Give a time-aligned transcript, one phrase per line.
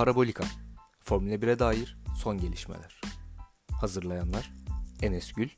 [0.00, 0.44] Parabolika
[1.00, 3.00] Formula 1'e dair son gelişmeler.
[3.80, 4.50] Hazırlayanlar
[5.02, 5.48] Enes Gül,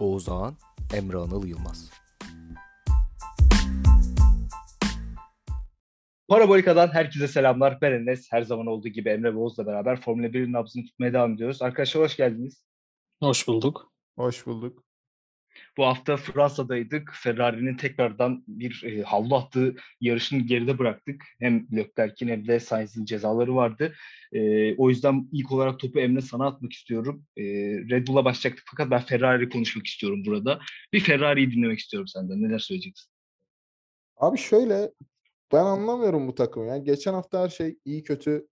[0.00, 0.56] Oğuz Ağan,
[0.94, 1.90] Emre Anıl Yılmaz.
[6.28, 7.78] Parabolika'dan herkese selamlar.
[7.82, 8.32] Ben Enes.
[8.32, 11.62] Her zaman olduğu gibi Emre ve Oğuz'la beraber Formula 1'in nabzını tutmaya devam ediyoruz.
[11.62, 12.64] Arkadaşlar hoş geldiniz.
[13.20, 13.92] Hoş bulduk.
[14.16, 14.85] Hoş bulduk.
[15.76, 17.10] Bu hafta Fransa'daydık.
[17.14, 21.24] Ferrari'nin tekrardan bir e, havlu attığı yarışını geride bıraktık.
[21.38, 23.94] Hem Leclerc'in hem de Sainz'in cezaları vardı.
[24.32, 27.24] E, o yüzden ilk olarak topu Emre sana atmak istiyorum.
[27.36, 27.42] E,
[27.90, 30.60] Red Bull'a başlayacaktık fakat ben Ferrari konuşmak istiyorum burada.
[30.92, 32.42] Bir Ferrari'yi dinlemek istiyorum senden.
[32.42, 33.10] Neler söyleyeceksin?
[34.16, 34.90] Abi şöyle
[35.52, 36.66] ben anlamıyorum bu takımı.
[36.66, 38.46] Yani geçen hafta her şey iyi kötü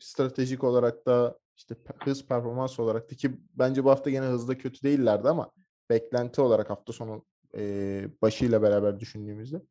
[0.00, 4.82] stratejik olarak da işte hız performans olarak da ki bence bu hafta yine hızda kötü
[4.82, 5.50] değillerdi ama
[5.90, 7.24] beklenti olarak hafta sonu
[7.56, 9.62] e, başıyla beraber düşündüğümüzde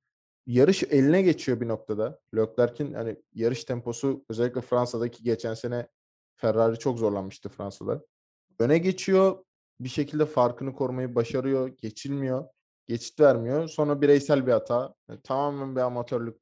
[0.47, 2.19] yarış eline geçiyor bir noktada.
[2.35, 5.87] Leclerc'in hani yarış temposu özellikle Fransa'daki geçen sene
[6.35, 8.05] Ferrari çok zorlanmıştı Fransa'da.
[8.59, 9.43] Öne geçiyor,
[9.79, 12.45] bir şekilde farkını korumayı başarıyor, geçilmiyor,
[12.87, 13.67] geçit vermiyor.
[13.67, 16.37] Sonra bireysel bir hata, yani tamamen bir amatörlük,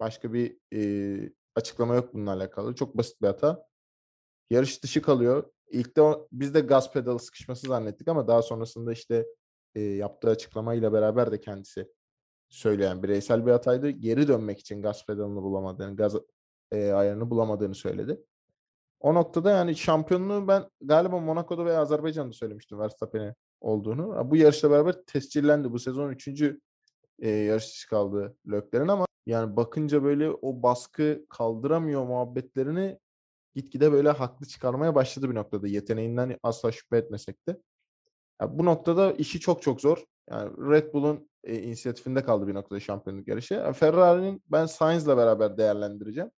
[0.00, 2.74] başka bir e, açıklama yok bununla alakalı.
[2.74, 3.66] Çok basit bir hata.
[4.50, 5.50] Yarış dışı kalıyor.
[5.70, 9.26] İlk de o, biz de gaz pedalı sıkışması zannettik ama daha sonrasında işte
[9.74, 11.88] e, yaptığı açıklamayla beraber de kendisi
[12.48, 13.90] söyleyen bireysel bir hataydı.
[13.90, 16.14] Geri dönmek için gaz pedalını bulamadığını, gaz
[16.72, 18.20] e, ayarını bulamadığını söyledi.
[19.00, 24.30] O noktada yani şampiyonluğu ben galiba Monaco'da veya Azerbaycan'da söylemiştim Verstappen'e olduğunu.
[24.30, 25.72] Bu yarışla beraber tescillendi.
[25.72, 26.60] Bu sezon üçüncü
[27.18, 32.98] e, yarış dışı kaldı Lökler'in ama yani bakınca böyle o baskı kaldıramıyor muhabbetlerini
[33.54, 35.68] gitgide böyle haklı çıkarmaya başladı bir noktada.
[35.68, 37.60] Yeteneğinden asla şüphe etmesek de.
[38.40, 40.04] Yani bu noktada işi çok çok zor.
[40.30, 43.54] Yani Red Bull'un e, inisiyatifinde kaldı bir noktada şampiyonluk yarışı.
[43.54, 46.30] Yani Ferrari'nin ben Sainz'la beraber değerlendireceğim.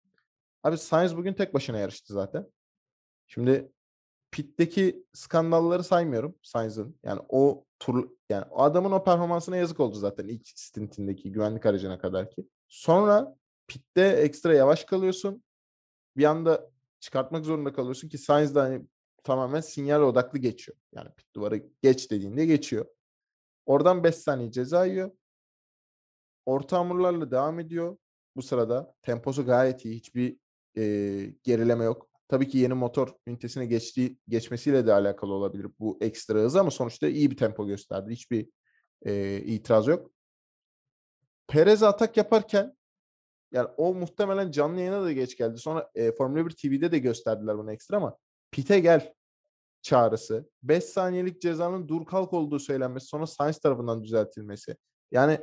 [0.63, 2.47] Abi Sainz bugün tek başına yarıştı zaten.
[3.27, 3.71] Şimdi
[4.31, 7.00] pitteki skandalları saymıyorum Sainz'ın.
[7.03, 12.00] Yani o tur yani o adamın o performansına yazık oldu zaten ilk stintindeki güvenlik aracına
[12.00, 12.47] kadar ki.
[12.67, 13.35] Sonra
[13.67, 15.44] pitte ekstra yavaş kalıyorsun.
[16.17, 16.71] Bir anda
[17.01, 18.85] çıkartmak zorunda kalıyorsun ki Sainz de hani
[19.23, 20.78] tamamen sinyal odaklı geçiyor.
[20.95, 22.85] Yani pit duvarı geç dediğinde geçiyor.
[23.66, 25.12] Oradan 5 saniye ceza yiyor.
[26.45, 27.97] Orta hamurlarla devam ediyor.
[28.35, 29.95] Bu sırada temposu gayet iyi.
[29.95, 30.38] Hiçbir
[30.78, 30.84] e,
[31.44, 32.07] gerileme yok.
[32.28, 37.07] Tabii ki yeni motor ünitesine geçtiği geçmesiyle de alakalı olabilir bu ekstra hız ama sonuçta
[37.07, 38.12] iyi bir tempo gösterdi.
[38.12, 38.50] Hiçbir
[39.06, 40.12] e, itiraz yok.
[41.47, 42.75] Perez atak yaparken
[43.51, 45.57] yani o muhtemelen canlı yayına da geç geldi.
[45.57, 48.17] Sonra e, Formula 1 TV'de de gösterdiler bunu ekstra ama
[48.51, 49.13] pite gel
[49.81, 54.78] çağrısı, 5 saniyelik cezanın dur kalk olduğu söylenmesi, sonra Sainz tarafından düzeltilmesi.
[55.12, 55.39] Yani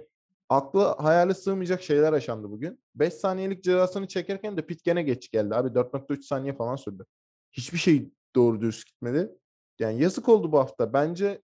[0.48, 2.80] aklı hayale sığmayacak şeyler yaşandı bugün.
[2.94, 5.54] 5 saniyelik cezasını çekerken de pit gene geç geldi.
[5.54, 7.06] Abi 4.3 saniye falan sürdü.
[7.52, 9.30] Hiçbir şey doğru düz gitmedi.
[9.78, 10.92] Yani yazık oldu bu hafta.
[10.92, 11.42] Bence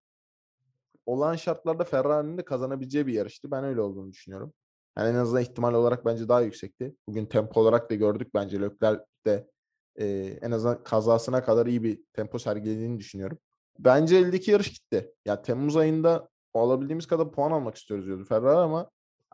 [1.06, 3.50] olan şartlarda Ferrari'nin de kazanabileceği bir yarıştı.
[3.50, 4.52] Ben öyle olduğunu düşünüyorum.
[4.98, 6.96] Yani en azından ihtimal olarak bence daha yüksekti.
[7.08, 8.60] Bugün tempo olarak da gördük bence.
[8.60, 9.48] Leclerc de
[9.96, 10.06] e,
[10.42, 13.38] en azından kazasına kadar iyi bir tempo sergilediğini düşünüyorum.
[13.78, 15.12] Bence eldeki yarış gitti.
[15.24, 18.90] Ya Temmuz ayında alabildiğimiz kadar puan almak istiyoruz diyordu Ferrari ama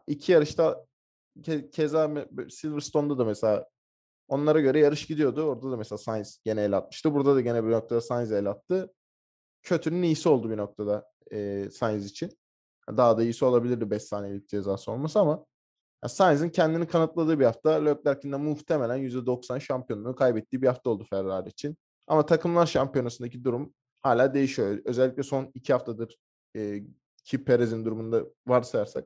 [0.06, 0.86] iki yarışta
[1.42, 3.66] ke- keza Silverstone'da da mesela
[4.28, 5.42] onlara göre yarış gidiyordu.
[5.42, 7.14] Orada da mesela Sainz gene el atmıştı.
[7.14, 8.92] Burada da gene bir noktada Sainz el attı.
[9.62, 12.39] Kötünün iyisi oldu bir noktada e, Sainz için.
[12.96, 15.44] Daha da iyisi olabilirdi 5 saniyelik cezası olması ama
[16.06, 17.70] Sainz'in kendini kanıtladığı bir hafta.
[17.70, 21.76] Leclerc'in de muhtemelen %90 şampiyonluğu kaybettiği bir hafta oldu Ferrari için.
[22.06, 24.78] Ama takımlar şampiyonasındaki durum hala değişiyor.
[24.84, 26.16] Özellikle son iki haftadır
[26.56, 26.82] e,
[27.24, 29.04] ki Perez'in durumunda varsayarsak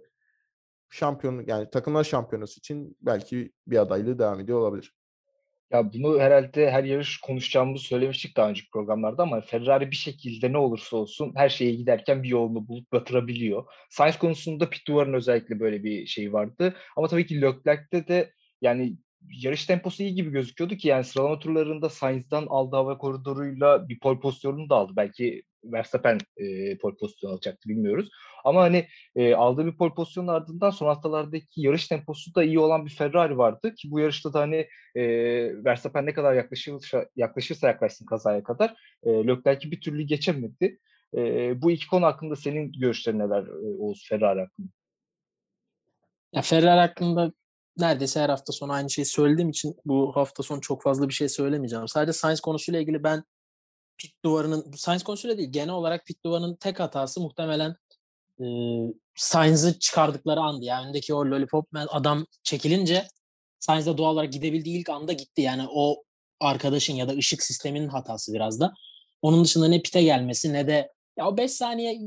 [0.90, 4.94] şampiyonluk yani takımlar şampiyonası için belki bir adaylığı devam ediyor olabilir.
[5.74, 10.58] Ya bunu herhalde her yarış konuşacağımızı söylemiştik daha önceki programlarda ama Ferrari bir şekilde ne
[10.58, 13.64] olursa olsun her şeye giderken bir yolunu bulup batırabiliyor.
[13.90, 16.74] Sainz konusunda pit duvarın özellikle böyle bir şey vardı.
[16.96, 18.32] Ama tabii ki Leclerc'te de
[18.62, 18.96] yani
[19.42, 24.20] yarış temposu iyi gibi gözüküyordu ki yani sıralama turlarında Sainz'dan aldığı hava koridoruyla bir pol
[24.20, 24.92] pozisyonunu da aldı.
[24.96, 28.10] Belki Verstappen e, pol pozisyonu alacaktı bilmiyoruz.
[28.44, 32.86] Ama hani e, aldığı bir pol pozisyonun ardından son haftalardaki yarış temposu da iyi olan
[32.86, 35.04] bir Ferrari vardı ki bu yarışta da hani e,
[35.64, 40.78] Verstappen ne kadar yaklaşırsa, yaklaşırsa yaklaşsın kazaya kadar e, Leclerc'i bir türlü geçemedi.
[41.16, 44.68] E, bu iki konu hakkında senin görüşlerin neler e, Oğuz Ferrari hakkında?
[46.32, 47.32] Ya Ferrari hakkında
[47.78, 51.28] neredeyse her hafta sonu aynı şeyi söylediğim için bu hafta sonu çok fazla bir şey
[51.28, 51.88] söylemeyeceğim.
[51.88, 53.24] Sadece Sainz konusuyla ilgili ben
[53.98, 57.76] pit duvarının, Sainz konusuyla değil genel olarak pit duvarının tek hatası muhtemelen
[58.40, 58.44] e,
[59.16, 60.64] Sainz'ı çıkardıkları andı.
[60.64, 63.06] Yani öndeki o lollipop adam çekilince
[63.60, 65.42] Sainz de doğal olarak gidebildiği ilk anda gitti.
[65.42, 66.02] Yani o
[66.40, 68.74] arkadaşın ya da ışık sisteminin hatası biraz da.
[69.22, 72.00] Onun dışında ne pite gelmesi ne de ya o 5 saniye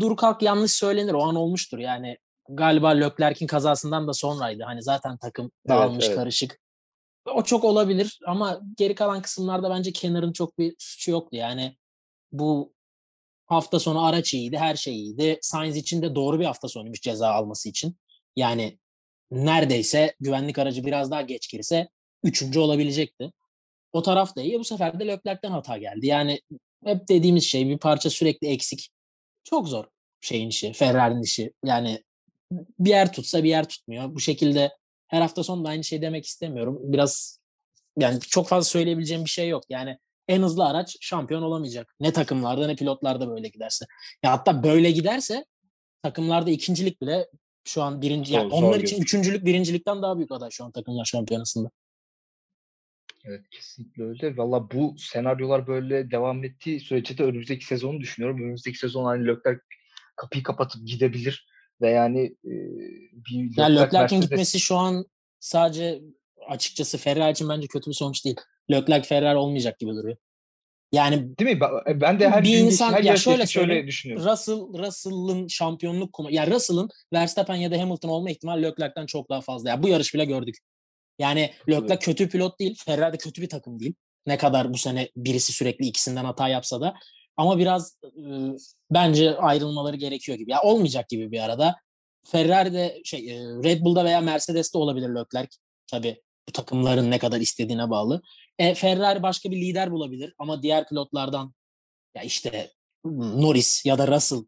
[0.00, 1.12] dur kalk yanlış söylenir.
[1.12, 1.78] O an olmuştur.
[1.78, 2.18] Yani
[2.48, 4.62] galiba Leclerc'in kazasından da sonraydı.
[4.62, 6.16] Hani zaten takım dağılmış evet.
[6.16, 6.60] karışık.
[7.26, 11.36] O çok olabilir ama geri kalan kısımlarda bence Kenner'ın çok bir suçu yoktu.
[11.36, 11.76] Yani
[12.32, 12.74] bu
[13.46, 15.38] hafta sonu araç iyiydi, her şey iyiydi.
[15.42, 17.96] Sainz için de doğru bir hafta sonuymuş ceza alması için.
[18.36, 18.78] Yani
[19.30, 21.88] neredeyse güvenlik aracı biraz daha geç girse
[22.24, 23.32] üçüncü olabilecekti.
[23.92, 24.58] O taraf da iyi.
[24.58, 26.06] Bu sefer de Leclerc'ten hata geldi.
[26.06, 26.40] Yani
[26.84, 28.90] hep dediğimiz şey bir parça sürekli eksik.
[29.44, 29.84] Çok zor
[30.20, 31.52] şeyin işi, Ferrari'nin işi.
[31.64, 32.02] Yani
[32.78, 34.14] bir yer tutsa bir yer tutmuyor.
[34.14, 34.70] Bu şekilde
[35.08, 36.78] her hafta sonu da aynı şey demek istemiyorum.
[36.82, 37.40] Biraz
[37.98, 39.62] yani çok fazla söyleyebileceğim bir şey yok.
[39.68, 39.98] Yani
[40.28, 41.94] en hızlı araç şampiyon olamayacak.
[42.00, 43.84] Ne takımlarda ne pilotlarda böyle giderse.
[44.22, 45.44] Ya hatta böyle giderse
[46.02, 47.26] takımlarda ikincilik bile
[47.64, 49.02] şu an birinci yani Zor- zor onlar için gözüküyor.
[49.02, 51.70] üçüncülük birincilikten daha büyük aday şu an takımlar şampiyonasında.
[53.24, 54.36] Evet kesinlikle öyle.
[54.36, 58.42] Valla bu senaryolar böyle devam ettiği sürece de önümüzdeki sezonu düşünüyorum.
[58.42, 59.60] Önümüzdeki sezon hani Leclerc
[60.16, 61.46] kapıyı kapatıp gidebilir
[61.80, 62.52] ve yani e,
[63.12, 65.04] bir Yani Leclerc Leclerc'in gitmesi şu an
[65.40, 66.00] sadece
[66.48, 68.36] açıkçası Ferrari için bence kötü bir sonuç değil.
[68.70, 70.16] Leclerc Ferrari olmayacak gibi duruyor.
[70.92, 71.60] Yani değil mi?
[71.60, 74.26] Ben- Ben de her Bir insan- her ya şöyle geçtikçe öyle söyleyeyim, düşünüyorum.
[74.26, 74.54] Russell
[74.86, 79.70] Russell'ın şampiyonluk kuma yani Russell'ın Verstappen ya da Hamilton olma ihtimali Leclerc'ten çok daha fazla.
[79.70, 80.58] Yani bu yarış bile gördük.
[81.18, 83.94] Yani Leclerc kötü pilot değil, Ferrari de kötü bir takım değil.
[84.26, 86.94] Ne kadar bu sene birisi sürekli ikisinden hata yapsa da
[87.36, 88.22] ama biraz e,
[88.90, 90.50] bence ayrılmaları gerekiyor gibi.
[90.50, 91.76] Ya olmayacak gibi bir arada.
[92.26, 95.56] Ferrari'de şey e, Red Bull'da veya Mercedes'te olabilir Leclerc.
[95.86, 98.22] Tabii bu takımların ne kadar istediğine bağlı.
[98.58, 101.54] E, Ferrari başka bir lider bulabilir ama diğer pilotlardan
[102.14, 102.70] ya işte
[103.04, 104.44] Norris ya da Russell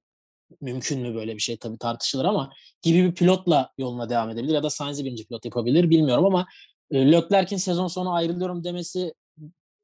[0.61, 2.53] mümkün mü böyle bir şey tabii tartışılır ama
[2.83, 6.47] gibi bir pilotla yoluna devam edebilir ya da Sainz'i birinci pilot yapabilir bilmiyorum ama
[6.91, 9.15] e, Leclerc'in sezon sonu ayrılıyorum demesi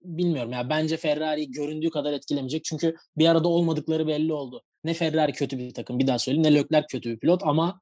[0.05, 4.63] bilmiyorum ya bence Ferrari göründüğü kadar etkilemeyecek çünkü bir arada olmadıkları belli oldu.
[4.85, 7.81] Ne Ferrari kötü bir takım bir daha söyleyeyim ne Leclerc kötü bir pilot ama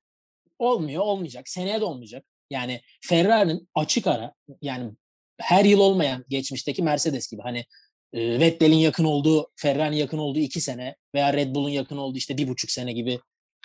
[0.59, 2.25] olmuyor olmayacak seneye de olmayacak.
[2.51, 4.93] Yani Ferrari'nin açık ara yani
[5.41, 7.65] her yıl olmayan geçmişteki Mercedes gibi hani
[8.13, 12.39] e, Vettel'in yakın olduğu, Ferrari'nin yakın olduğu iki sene veya Red Bull'un yakın olduğu işte
[12.39, 13.21] bir buçuk sene gibi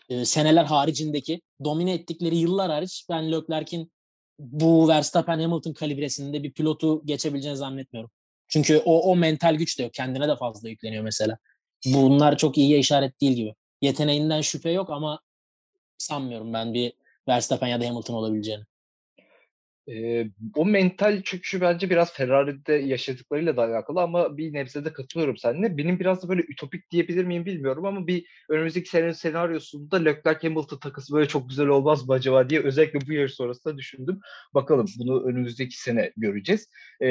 [0.10, 3.92] e, seneler haricindeki domine ettikleri yıllar hariç ben Leclerc'in
[4.40, 8.12] bu Verstappen Hamilton kalibresinde bir pilotu geçebileceğini zannetmiyorum.
[8.48, 9.94] Çünkü o, o mental güç de yok.
[9.94, 11.38] Kendine de fazla yükleniyor mesela.
[11.86, 13.56] Bunlar çok iyiye işaret değil gibi.
[13.82, 15.20] Yeteneğinden şüphe yok ama
[15.98, 16.94] sanmıyorum ben bir
[17.28, 18.64] Verstappen ya da Hamilton olabileceğini.
[19.88, 25.38] Ee, o mental çöküşü bence biraz Ferrari'de yaşadıklarıyla da alakalı ama bir nebze de katılıyorum
[25.38, 25.78] seninle.
[25.78, 30.78] Benim biraz da böyle ütopik diyebilir miyim bilmiyorum ama bir önümüzdeki senenin senaryosunda Leclerc Hamilton
[30.78, 34.20] takısı böyle çok güzel olmaz mı acaba diye özellikle bu yarış sonrasında düşündüm.
[34.54, 36.70] Bakalım bunu önümüzdeki sene göreceğiz.
[37.02, 37.08] Ee,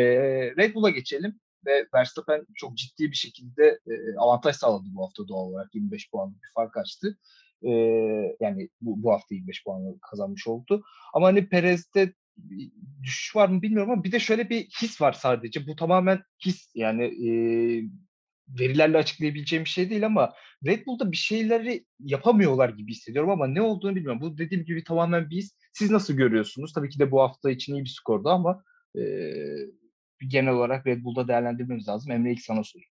[0.57, 5.47] Red Bull'a geçelim ve Verstappen çok ciddi bir şekilde e, avantaj sağladı bu hafta doğal
[5.47, 7.19] olarak 25 puanlık bir fark açtı.
[7.63, 7.71] Ee,
[8.41, 10.83] yani bu, bu hafta 25 puanı kazanmış oldu.
[11.15, 12.13] Ama hani Perez'de
[13.03, 15.67] düşüş var mı bilmiyorum ama bir de şöyle bir his var sadece.
[15.67, 17.31] Bu tamamen his yani e,
[18.49, 20.33] verilerle açıklayabileceğim bir şey değil ama
[20.67, 24.21] Red Bull'da bir şeyleri yapamıyorlar gibi hissediyorum ama ne olduğunu bilmiyorum.
[24.21, 25.57] Bu dediğim gibi tamamen bir his.
[25.73, 26.73] Siz nasıl görüyorsunuz?
[26.73, 28.65] Tabii ki de bu hafta için iyi bir skordu ama
[28.99, 29.03] e,
[30.29, 32.13] genel olarak Red Bull'da değerlendirmemiz lazım.
[32.13, 32.91] Emre ilk sana sorayım.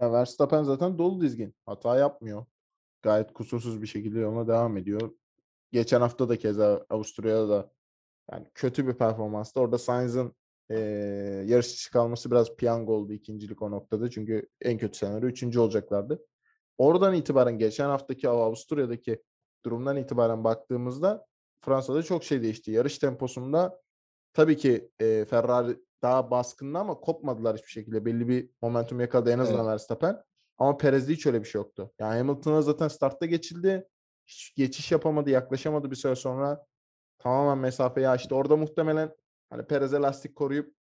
[0.00, 1.54] Ya Verstappen zaten dolu dizgin.
[1.66, 2.46] Hata yapmıyor.
[3.02, 5.12] Gayet kusursuz bir şekilde yoluna devam ediyor.
[5.72, 7.70] Geçen hafta da keza Avusturya'da da
[8.32, 9.60] yani kötü bir performanstı.
[9.60, 10.32] Orada Sainz'ın
[10.70, 10.78] eee
[11.46, 14.10] yarış dışı kalması biraz piyango oldu ikincilik o noktada.
[14.10, 16.26] Çünkü en kötü senaryo üçüncü olacaklardı.
[16.78, 19.22] Oradan itibaren geçen haftaki Avusturya'daki
[19.64, 21.26] durumdan itibaren baktığımızda
[21.64, 22.70] Fransa'da çok şey değişti.
[22.70, 23.80] Yarış temposunda
[24.34, 28.04] tabii ki eee, Ferrari daha baskındı ama kopmadılar hiçbir şekilde.
[28.04, 29.72] Belli bir momentum yakaladı en azından Evet.
[29.72, 30.22] Verstappen.
[30.58, 31.92] Ama Perez'de hiç öyle bir şey yoktu.
[31.98, 33.88] Yani Hamilton'a zaten startta geçildi.
[34.26, 36.66] Hiç geçiş yapamadı, yaklaşamadı bir süre sonra.
[37.18, 38.34] Tamamen mesafeyi açtı.
[38.34, 39.14] Orada muhtemelen
[39.50, 40.74] hani Perez'e lastik koruyup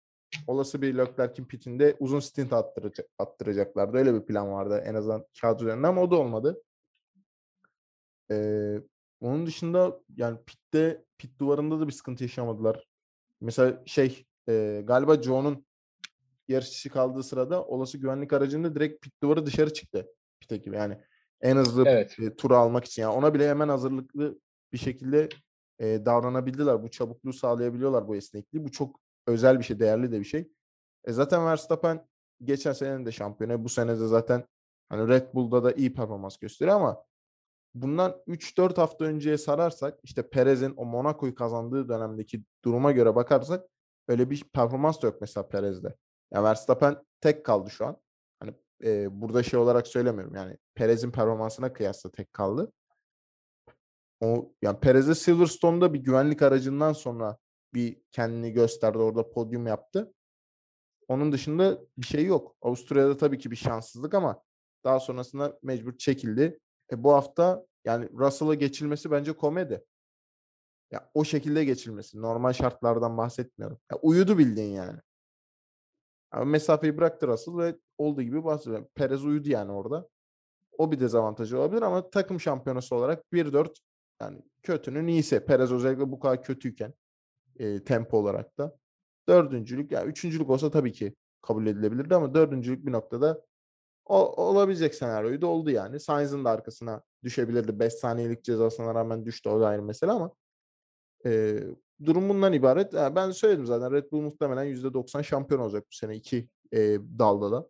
[0.47, 3.97] olası bir Leclerc'in pitinde uzun stint attıracak, attıracaklardı.
[3.97, 6.63] Öyle bir plan vardı en azından kağıt üzerinde ama o da olmadı.
[8.31, 8.81] Ee,
[9.21, 12.89] onun dışında yani pitte pit duvarında da bir sıkıntı yaşamadılar.
[13.41, 15.67] Mesela şey e, galiba Joe'nun
[16.49, 20.07] yarış dışı kaldığı sırada olası güvenlik aracında direkt pit duvarı dışarı çıktı.
[20.41, 20.99] Pite gibi yani
[21.41, 22.19] en hızlı Evet.
[22.21, 23.03] e, turu almak için.
[23.03, 24.39] Yani ona bile hemen hazırlıklı
[24.73, 25.29] bir şekilde
[25.79, 26.83] e, davranabildiler.
[26.83, 28.65] Bu çabukluğu sağlayabiliyorlar bu esnekliği.
[28.65, 30.49] Bu çok özel bir şey, değerli de bir şey.
[31.05, 32.07] E zaten Verstappen
[32.45, 33.65] geçen senenin de şampiyonu.
[33.65, 34.45] Bu sene de zaten
[34.89, 37.05] hani Red Bull'da da iyi performans gösteriyor ama
[37.75, 43.65] bundan 3-4 hafta önceye sararsak işte Perez'in o Monaco'yu kazandığı dönemdeki duruma göre bakarsak
[44.09, 45.95] öyle bir performans da yok mesela Perez'de.
[46.33, 47.97] Ya Verstappen tek kaldı şu an.
[48.41, 48.55] Hani
[48.85, 50.35] e, burada şey olarak söylemiyorum.
[50.35, 52.73] Yani Perez'in performansına kıyasla tek kaldı.
[54.21, 57.37] O yani Perez'e Silverstone'da bir güvenlik aracından sonra
[57.75, 58.99] bir kendini gösterdi.
[58.99, 60.15] Orada podyum yaptı.
[61.09, 62.57] Onun dışında bir şey yok.
[62.63, 64.43] Avusturya'da tabii ki bir şanssızlık ama
[64.85, 66.61] daha sonrasında mecbur çekildi.
[66.93, 69.85] E bu hafta yani Russell'a geçilmesi bence komedi.
[70.91, 72.23] Ya o şekilde geçilmesi.
[72.23, 73.79] Normal şartlardan bahsetmiyorum.
[73.93, 75.01] Ya uyudu bildiğin yani.
[76.31, 78.89] Ama mesafeyi bıraktı Russell ve olduğu gibi bahsediyorum.
[78.95, 80.09] Perez uyudu yani orada.
[80.79, 83.81] O bir dezavantajı olabilir ama takım şampiyonası olarak 1-4
[84.21, 85.41] yani kötünün iyisi.
[85.41, 86.95] Perez özellikle bu kadar kötüyken
[87.59, 88.77] e, tempo olarak da.
[89.29, 93.45] Dördüncülük yani üçüncülük olsa tabii ki kabul edilebilirdi ama dördüncülük bir noktada
[94.05, 96.01] o, olabilecek senaryoyu da oldu yani.
[96.01, 97.79] Sainz'ın da arkasına düşebilirdi.
[97.79, 100.31] 5 saniyelik cezasına rağmen düştü o da ayrı mesele ama
[101.27, 101.61] e,
[102.05, 102.93] durum bundan ibaret.
[102.93, 106.79] Yani ben söyledim zaten Red Bull muhtemelen %90 şampiyon olacak bu sene iki e,
[107.19, 107.69] dalda da.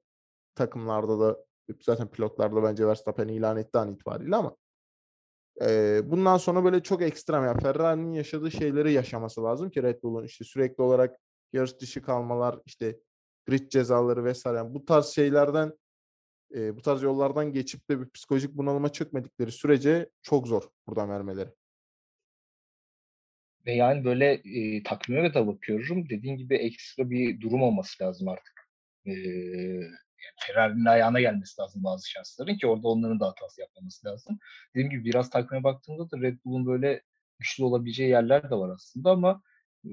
[0.55, 1.45] Takımlarda da
[1.81, 4.57] zaten pilotlarda bence Verstappen ilan etti an itibariyle ama
[6.11, 10.45] bundan sonra böyle çok ekstrem yani Ferrari'nin yaşadığı şeyleri yaşaması lazım ki Red Bull'un işte
[10.45, 11.21] sürekli olarak
[11.53, 13.01] yarış dışı kalmalar, işte
[13.47, 14.57] grid cezaları vesaire.
[14.57, 15.73] Yani bu tarz şeylerden
[16.55, 21.51] e, bu tarz yollardan geçip de bir psikolojik bunalıma çökmedikleri sürece çok zor buradan vermeleri.
[23.67, 26.09] Ve yani böyle e, takvime de bakıyorum.
[26.09, 28.71] Dediğin gibi ekstra bir durum olması lazım artık.
[29.07, 29.13] E,
[30.27, 34.39] yani Ferrari'nin ayağına gelmesi lazım bazı şansların ki orada onların da hatası yapmaması lazım.
[34.75, 37.03] Dediğim gibi biraz takvime baktığımda da Red Bull'un böyle
[37.39, 39.43] güçlü olabileceği yerler de var aslında ama
[39.85, 39.91] e,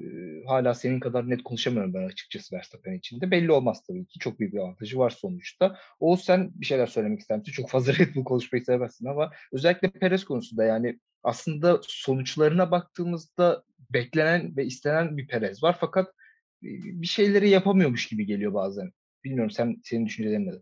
[0.48, 3.32] hala senin kadar net konuşamıyorum ben açıkçası Verstappen için de.
[3.32, 4.20] Belli olmaz tabii ki.
[4.20, 5.78] Çok büyük bir avantajı var sonuçta.
[6.00, 7.52] Oğuz sen bir şeyler söylemek ister misin?
[7.52, 13.63] Çok fazla Red Bull konuşmayı sevmezsin ama özellikle Perez konusunda yani aslında sonuçlarına baktığımızda
[13.94, 16.13] beklenen ve istenen bir Perez var fakat
[16.62, 18.92] bir şeyleri yapamıyormuş gibi geliyor bazen.
[19.24, 20.62] Bilmiyorum sen senin düşüncelerin nedir?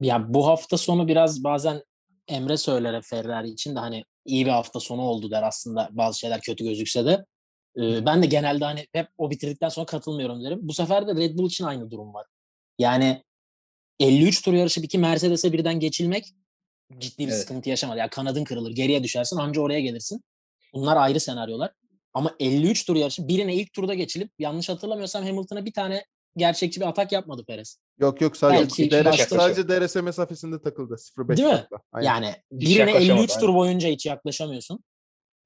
[0.00, 1.82] Ya bu hafta sonu biraz bazen
[2.28, 6.40] Emre söyler Ferrari için de hani iyi bir hafta sonu oldu der aslında bazı şeyler
[6.40, 7.24] kötü gözükse de.
[7.76, 10.58] Ee, ben de genelde hani hep o bitirdikten sonra katılmıyorum derim.
[10.62, 12.26] Bu sefer de Red Bull için aynı durum var.
[12.78, 13.22] Yani
[14.00, 16.34] 53 tur yarışı iki Mercedes'e birden geçilmek
[16.98, 17.40] ciddi bir evet.
[17.40, 17.98] sıkıntı yaşamadı.
[17.98, 20.24] Yani kanadın kırılır, geriye düşersin anca oraya gelirsin.
[20.74, 21.72] Bunlar ayrı senaryolar.
[22.14, 26.04] Ama 53 tur yarışı birine ilk turda geçilip yanlış hatırlamıyorsam Hamilton'a bir tane
[26.36, 27.78] gerçekçi bir atak yapmadı Perez.
[27.98, 31.66] Yok yok sadece DRS, sadece DRS mesafesinde takıldı 0.5 Değil mi?
[31.92, 32.06] Aynen.
[32.06, 34.84] Yani Hiç birine 53 tur boyunca hiç yaklaşamıyorsun.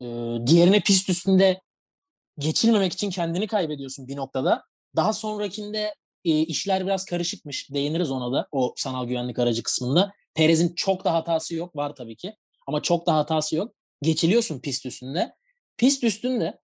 [0.02, 0.06] Ee,
[0.46, 1.60] diğerine pist üstünde
[2.38, 4.64] geçilmemek için kendini kaybediyorsun bir noktada.
[4.96, 7.70] Daha sonrakinde e, işler biraz karışıkmış.
[7.70, 10.12] Değiniriz ona da o sanal güvenlik aracı kısmında.
[10.34, 11.76] Perez'in çok da hatası yok.
[11.76, 12.36] Var tabii ki.
[12.66, 13.74] Ama çok da hatası yok.
[14.02, 15.34] Geçiliyorsun pist üstünde.
[15.76, 16.58] Pist üstünde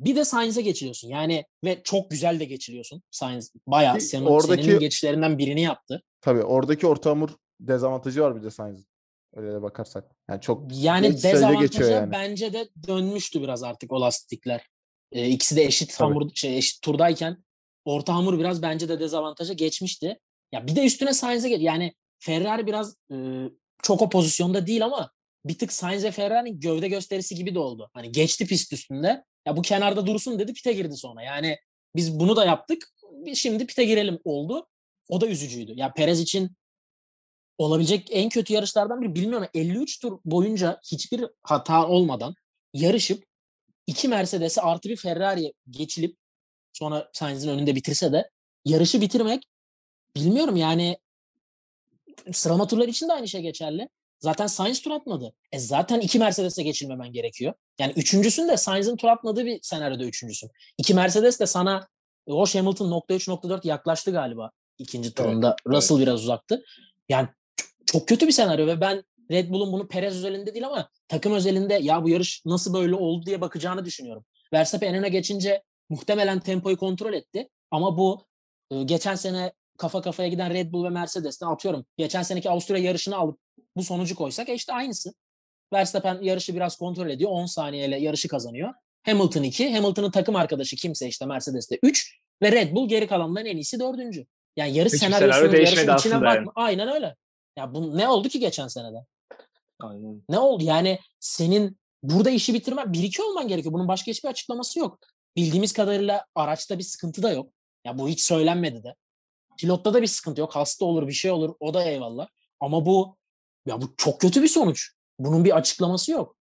[0.00, 1.08] bir de Sainz'e geçiliyorsun.
[1.08, 3.02] Yani ve çok güzel de geçiliyorsun.
[3.10, 6.02] Sainz bayağı senin, oradaki, senin geçişlerinden birini yaptı.
[6.20, 7.30] Tabii oradaki orta hamur
[7.60, 8.86] dezavantajı var bir de Sainz'in.
[9.34, 10.04] Öyle de bakarsak.
[10.30, 12.12] Yani çok yani dezavantajı yani.
[12.12, 14.66] bence de dönmüştü biraz artık o lastikler.
[15.12, 16.08] Ee, ikisi de eşit Tabii.
[16.08, 17.44] hamur şey eşit turdayken
[17.84, 20.18] orta hamur biraz bence de dezavantaja geçmişti.
[20.52, 21.60] Ya bir de üstüne Sainz'e gel.
[21.60, 23.16] Yani Ferrari biraz e,
[23.82, 25.10] çok o pozisyonda değil ama
[25.44, 27.90] bir tık Sainz ve Ferrari'nin gövde gösterisi gibi de oldu.
[27.94, 29.24] Hani geçti pist üstünde.
[29.46, 31.22] Ya bu kenarda dursun dedi pite girdi sonra.
[31.22, 31.58] Yani
[31.96, 32.88] biz bunu da yaptık.
[33.34, 34.66] Şimdi pite girelim oldu.
[35.08, 35.72] O da üzücüydü.
[35.76, 36.50] Ya Perez için
[37.58, 39.48] olabilecek en kötü yarışlardan biri bilmiyorum.
[39.54, 42.34] 53 tur boyunca hiçbir hata olmadan
[42.74, 43.24] yarışıp
[43.86, 46.16] iki Mercedes'e artı bir Ferrari'ye geçilip
[46.72, 48.30] sonra Sainz'in önünde bitirse de
[48.64, 49.42] yarışı bitirmek
[50.16, 50.98] bilmiyorum yani
[52.32, 53.88] sıralama turları için de aynı şey geçerli.
[54.22, 55.34] Zaten Sainz tur atmadı.
[55.52, 57.54] E zaten iki Mercedes'e geçilmemen gerekiyor.
[57.78, 60.50] Yani üçüncüsün de Sainz'in tur atmadığı bir senaryoda üçüncüsün.
[60.78, 61.88] İki Mercedes de sana
[62.28, 65.56] Roche Hamilton nokta üç nokta dört yaklaştı galiba ikinci turunda.
[65.66, 66.06] Evet, Russell evet.
[66.06, 66.64] biraz uzaktı.
[67.08, 67.28] Yani
[67.86, 71.74] çok kötü bir senaryo ve ben Red Bull'un bunu Perez özelinde değil ama takım özelinde
[71.74, 74.24] ya bu yarış nasıl böyle oldu diye bakacağını düşünüyorum.
[74.52, 78.26] Verstappen öne geçince muhtemelen tempoyu kontrol etti ama bu
[78.84, 81.84] geçen sene kafa kafaya giden Red Bull ve Mercedes'ten atıyorum.
[81.96, 83.38] Geçen seneki Avusturya yarışını alıp
[83.76, 85.14] bu sonucu koysak e işte aynısı.
[85.72, 87.30] Verstappen yarışı biraz kontrol ediyor.
[87.30, 88.74] 10 saniyeyle yarışı kazanıyor.
[89.02, 89.74] Hamilton 2.
[89.74, 92.18] Hamilton'ın takım arkadaşı kimse işte Mercedes'te 3.
[92.42, 93.98] Ve Red Bull geri kalanların en iyisi 4.
[94.56, 96.34] Yani yarış senaryosunun yarışın içine bakma.
[96.34, 96.48] Yani.
[96.54, 97.16] Aynen öyle.
[97.58, 98.98] Ya bu ne oldu ki geçen senede?
[99.80, 100.22] Aynen.
[100.28, 100.64] Ne oldu?
[100.64, 103.74] Yani senin burada işi bitirmen 1-2 olman gerekiyor.
[103.74, 104.98] Bunun başka hiçbir açıklaması yok.
[105.36, 107.52] Bildiğimiz kadarıyla araçta bir sıkıntı da yok.
[107.84, 108.94] Ya bu hiç söylenmedi de.
[109.58, 110.56] Pilotta da bir sıkıntı yok.
[110.56, 111.54] Hasta olur, bir şey olur.
[111.60, 112.28] O da eyvallah.
[112.60, 113.16] Ama bu
[113.66, 114.90] ya bu çok kötü bir sonuç.
[115.18, 116.36] Bunun bir açıklaması yok.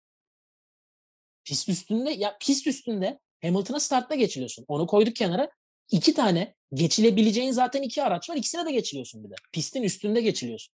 [1.44, 4.64] Pist üstünde ya pist üstünde Hamilton'a startla geçiliyorsun.
[4.68, 5.50] Onu koyduk kenara.
[5.90, 8.36] iki tane geçilebileceğin zaten iki araç var.
[8.36, 9.34] İkisine de geçiliyorsun bir de.
[9.52, 10.74] Pistin üstünde geçiliyorsun.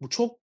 [0.00, 0.40] Bu çok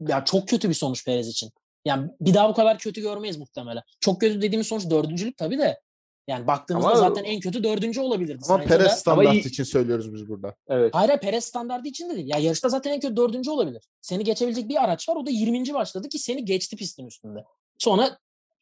[0.00, 1.50] ya çok kötü bir sonuç Perez için.
[1.84, 3.82] Yani bir daha bu kadar kötü görmeyiz muhtemelen.
[4.00, 5.80] Çok kötü dediğimiz sonuç dördüncülük tabii de.
[6.28, 8.42] Yani baktığımızda Ama- zaten en kötü dördüncü olabilirdi.
[8.48, 10.54] Ama Sainz'e Perez de- standart iyi- için söylüyoruz biz burada.
[10.68, 10.94] Evet.
[10.94, 12.26] Hayır Perez standartı için de değil.
[12.28, 13.82] Ya yarışta zaten en kötü dördüncü olabilir.
[14.00, 15.16] Seni geçebilecek bir araç var.
[15.16, 15.74] O da 20.
[15.74, 17.44] başladı ki seni geçti pistin üstünde.
[17.78, 18.18] Sonra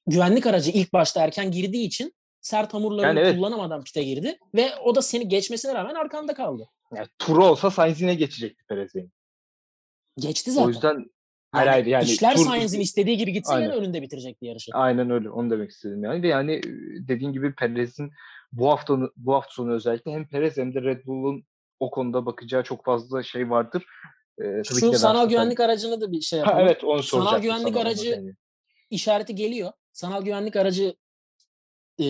[0.06, 3.36] güvenlik aracı ilk başta erken girdiği için sert hamurlarını Yani evet.
[3.36, 4.38] kullanamadan pite girdi.
[4.54, 6.68] Ve o da seni geçmesine rağmen arkanda kaldı.
[6.96, 9.08] Yani turu olsa Sainz yine geçecekti Perez'i.
[10.18, 10.66] Geçti zaten.
[10.66, 11.04] O yüzden
[11.54, 13.76] yani, hayır hayır yani işler tur- Sainz'in istediği gibi gitse yine Aynen.
[13.78, 14.70] önünde bitirecekti yarışı.
[14.74, 15.30] Aynen öyle.
[15.30, 16.22] Onu demek istedim yani.
[16.22, 16.60] Ve yani
[17.08, 18.10] dediğin gibi Perez'in
[18.52, 21.44] bu hafta bu hafta sonu özellikle hem Perez hem de Red Bull'un
[21.80, 23.84] o konuda bakacağı çok fazla şey vardır.
[24.38, 26.66] Ee, tabii ki Şu de sanal güvenlik aracını da bir şey Ha, yapalım.
[26.66, 28.32] evet onu Sanal soracaktım güvenlik sana onu aracı- yani.
[28.90, 29.72] işareti geliyor.
[29.92, 30.94] Sanal güvenlik aracı
[32.00, 32.04] e,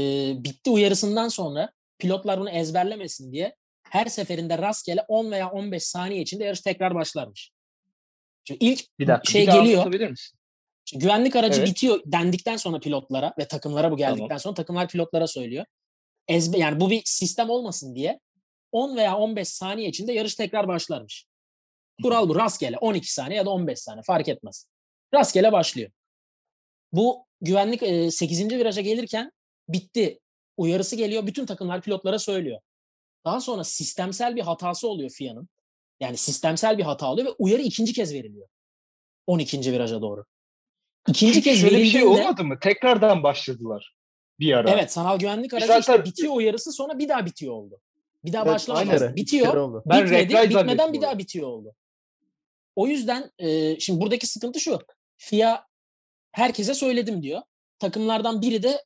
[0.44, 3.56] bitti uyarısından sonra pilotlar bunu ezberlemesin diye
[3.90, 7.52] her seferinde rastgele 10 veya 15 saniye içinde yarış tekrar başlarmış.
[8.44, 9.32] Çünkü ilk Bir dakika.
[9.32, 10.10] şey bir geliyor.
[10.10, 10.38] misin?
[10.84, 11.70] Şimdi güvenlik aracı Evet.
[11.70, 14.40] bitiyor dendikten sonra pilotlara ve takımlara bu geldikten Tamam.
[14.40, 15.64] sonra takımlar pilotlara söylüyor.
[16.28, 18.20] Ezbe, yani bu bir sistem olmasın diye
[18.72, 21.26] 10 veya 15 saniye içinde yarış tekrar başlarmış.
[22.02, 24.66] Kural bu rastgele 12 saniye ya da 15 saniye fark etmez.
[25.14, 25.90] Rastgele başlıyor.
[26.92, 28.50] Bu güvenlik e, 8.
[28.50, 29.32] viraja gelirken
[29.68, 30.18] bitti.
[30.56, 31.26] Uyarısı geliyor.
[31.26, 32.60] Bütün takımlar pilotlara söylüyor.
[33.24, 35.48] Daha sonra sistemsel bir hatası oluyor FIA'nın.
[36.02, 38.48] Yani sistemsel bir hata oluyor ve uyarı ikinci kez veriliyor.
[39.26, 39.72] 12.
[39.72, 40.24] viraja doğru.
[41.08, 42.58] İkinci kez şöyle bir şey olmadı mı?
[42.60, 43.96] Tekrardan başladılar
[44.40, 44.70] bir ara.
[44.70, 47.80] evet sanal güvenlik aracı zaten- işte bitiyor uyarısı sonra bir daha bitiyor oldu.
[48.24, 49.16] Bir daha Evet, başlamaz.
[49.16, 49.82] Bitiyor.
[49.86, 50.34] Ben bitmedi.
[50.34, 51.74] retry Bitmeden bir daha bitiyor oldu.
[52.76, 54.78] O yüzden e, şimdi buradaki sıkıntı şu.
[55.16, 55.66] FIA
[56.32, 57.42] herkese söyledim diyor.
[57.78, 58.84] Takımlardan biri de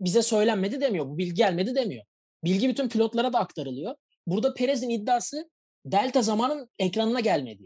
[0.00, 1.06] bize söylenmedi demiyor.
[1.06, 2.04] Bu bilgi gelmedi demiyor.
[2.44, 3.94] Bilgi bütün pilotlara da aktarılıyor.
[4.26, 5.50] Burada Perez'in iddiası
[5.86, 7.62] delta zamanın ekranına gelmedi.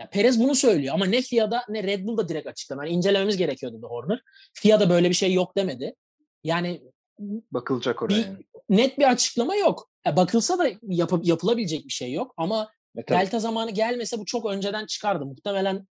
[0.00, 2.84] Ya Perez bunu söylüyor ama ne FIA'da ne Red Bull'da direkt açıklama.
[2.86, 4.20] Yani incelememiz gerekiyordu The Horner.
[4.54, 5.94] FIA'da böyle bir şey yok demedi.
[6.44, 6.82] Yani
[7.50, 8.16] Bakılacak oraya.
[8.16, 9.90] Bir- net bir açıklama yok.
[10.06, 13.18] Ya bakılsa da yapı- yapılabilecek bir şey yok ama E, tabii.
[13.20, 15.26] delta zamanı gelmese bu çok önceden çıkardı.
[15.26, 15.86] Muhtemelen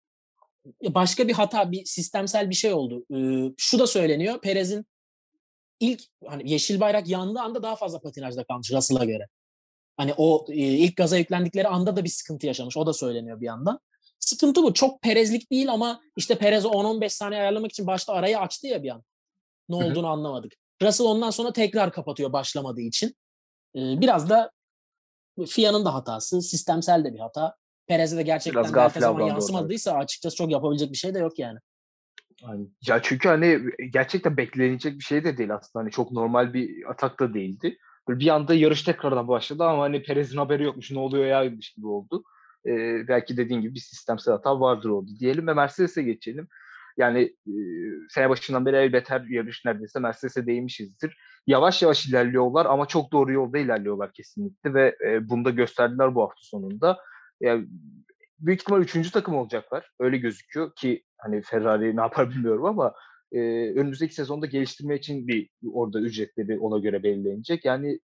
[0.82, 3.06] başka bir hata, bir sistemsel bir şey oldu.
[3.14, 4.40] Ee, şu da söyleniyor.
[4.40, 4.86] Perez'in
[5.80, 9.26] ilk hani yeşil bayrak yandığı anda daha fazla patinajda kalmış Russell'a göre.
[9.96, 12.76] Hani o e, ilk gaza yüklendikleri anda da bir sıkıntı yaşamış.
[12.76, 13.80] O da söyleniyor bir yandan.
[14.18, 14.74] Sıkıntı bu.
[14.74, 18.90] Çok Perezlik değil ama işte Perez'i 10-15 saniye ayarlamak için başta arayı açtı ya bir
[18.90, 19.02] an.
[19.68, 20.52] Ne olduğunu anlamadık.
[20.82, 23.08] Russell ondan sonra tekrar kapatıyor başlamadığı için.
[23.76, 24.50] Ee, biraz da
[25.48, 27.54] FIA'nın da hatası, sistemsel de bir hata.
[27.86, 29.34] Perez'e de gerçekten gafil zaman avlandı orada.
[29.34, 31.58] yansımadıysa açıkçası çok yapabilecek bir şey de yok yani.
[32.44, 32.76] Aynen.
[32.86, 35.82] Ya çünkü hani gerçekten beklenecek bir şey de değil aslında.
[35.82, 37.78] Hani çok normal bir atak da değildi.
[38.08, 42.24] Bir anda yarış tekrardan başladı ama hani Perez'in haberi yokmuş ne oluyor yaymış gibi oldu.
[42.66, 46.48] Ee, belki dediğin gibi bir sistemsel hata vardır oldu diyelim ve Mercedes'e geçelim.
[46.96, 47.54] Yani e,
[48.08, 51.18] sene başından beri elbet her yarış neredeyse Mercedes'e değinmişizdir.
[51.46, 56.22] Yavaş yavaş ilerliyorlar ama çok doğru yolda ilerliyorlar kesinlikle ve e, bunu da gösterdiler bu
[56.22, 56.98] hafta sonunda.
[57.40, 57.66] Yani
[58.38, 59.90] büyük ihtimal üçüncü takım olacaklar.
[60.00, 62.94] Öyle gözüküyor ki hani Ferrari ne yapar bilmiyorum ama
[63.34, 63.38] e,
[63.76, 67.64] önümüzdeki sezonda geliştirme için bir orada ücretleri ona göre belirlenecek.
[67.64, 68.00] Yani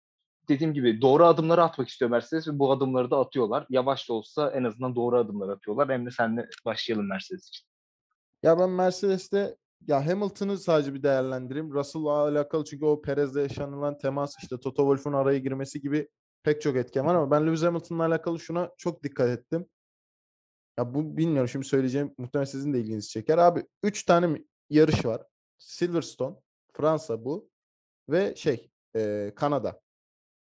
[0.49, 3.65] dediğim gibi doğru adımları atmak istiyor Mercedes ve bu adımları da atıyorlar.
[3.69, 5.89] Yavaş da olsa en azından doğru adımlar atıyorlar.
[5.89, 7.67] Hem de senle başlayalım Mercedes için.
[8.43, 9.55] Ya ben Mercedes'te
[9.87, 11.73] ya Hamilton'ı sadece bir değerlendireyim.
[11.73, 16.07] Russell'la alakalı çünkü o Perez'le yaşanılan temas işte Toto Wolff'un araya girmesi gibi
[16.43, 19.65] pek çok etken var ama ben Lewis Hamilton'la alakalı şuna çok dikkat ettim.
[20.77, 23.37] Ya bu bilmiyorum şimdi söyleyeceğim muhtemelen sizin de ilginizi çeker.
[23.37, 24.37] Abi 3 tane
[24.69, 25.23] yarış var.
[25.57, 26.35] Silverstone,
[26.73, 27.49] Fransa bu
[28.09, 29.81] ve şey e, Kanada.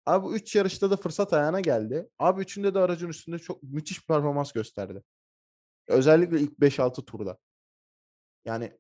[0.07, 2.09] Abi bu 3 yarışta da fırsat ayağına geldi.
[2.19, 5.03] Abi üçünde de aracın üstünde çok müthiş bir performans gösterdi.
[5.89, 7.39] Özellikle ilk 5-6 turda.
[8.45, 8.79] Yani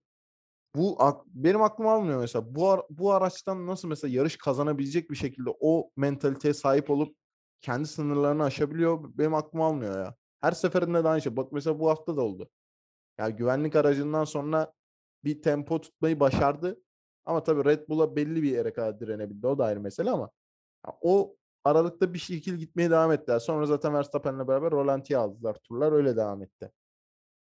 [0.74, 2.54] bu benim aklım almıyor mesela.
[2.54, 7.16] Bu bu araçtan nasıl mesela yarış kazanabilecek bir şekilde o mentaliteye sahip olup
[7.60, 9.18] kendi sınırlarını aşabiliyor.
[9.18, 10.14] Benim aklım almıyor ya.
[10.40, 11.36] Her seferinde de aynı şey.
[11.36, 12.48] Bak mesela bu hafta da oldu.
[13.18, 14.72] Ya güvenlik aracından sonra
[15.24, 16.80] bir tempo tutmayı başardı.
[17.26, 19.46] Ama tabii Red Bull'a belli bir yere kadar direnebildi.
[19.46, 20.30] O da ayrı mesele ama
[21.00, 23.38] o aralıkta bir şekil gitmeye devam ettiler.
[23.38, 25.56] Sonra zaten Verstappen'le beraber rolantiye aldılar.
[25.64, 26.70] Turlar öyle devam etti.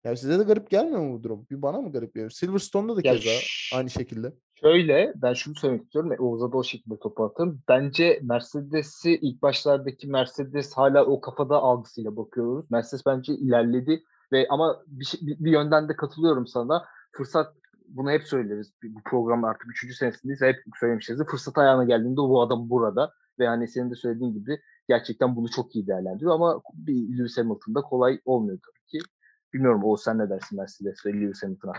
[0.03, 1.47] Ya size de garip gelmiyor mu bu durum?
[1.51, 2.29] Bir bana mı garip geliyor?
[2.29, 3.29] Silverstone'da da keza
[3.77, 4.33] aynı şekilde.
[4.55, 7.61] Şöyle ben şunu söylemek istiyorum Oğuz'a da o şekilde topu atarım.
[7.67, 12.71] Bence Mercedes'i ilk başlardaki Mercedes hala o kafada algısıyla bakıyoruz.
[12.71, 16.85] Mercedes bence ilerledi ve ama bir, şey- bir, bir yönden de katılıyorum sana.
[17.17, 17.55] Fırsat
[17.87, 18.73] bunu hep söyleriz.
[18.83, 20.41] Bu program artık üçüncü senesindeyiz.
[20.41, 21.19] Hep söylemişiz.
[21.31, 23.13] Fırsat ayağına geldiğinde bu adam burada.
[23.39, 26.33] Ve hani senin de söylediğin gibi gerçekten bunu çok iyi değerlendiriyor.
[26.33, 29.09] Ama bir Lewis Hamilton'da kolay olmuyor tabii ki.
[29.53, 31.73] Bilmiyorum o sen ne dersin Mercedes ve Lewis Hamilton?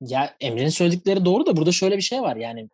[0.00, 2.36] Ya Emre'nin söyledikleri doğru da burada şöyle bir şey var.
[2.36, 2.70] Yani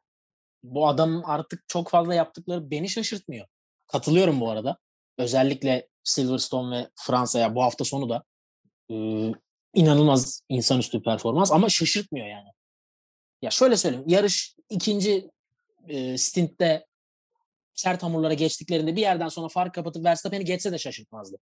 [0.62, 3.46] bu adam artık çok fazla yaptıkları beni şaşırtmıyor.
[3.92, 4.78] Katılıyorum bu arada.
[5.18, 8.24] Özellikle Silverstone ve Fransa'ya bu hafta sonu da
[9.74, 12.48] inanılmaz insanüstü performans ama şaşırtmıyor yani.
[13.42, 14.04] Ya şöyle söyleyeyim.
[14.08, 15.30] Yarış ikinci
[15.88, 16.86] e, stintte
[17.74, 21.36] sert hamurlara geçtiklerinde bir yerden sonra fark kapatıp Verstappen'i geçse de şaşırtmazdı.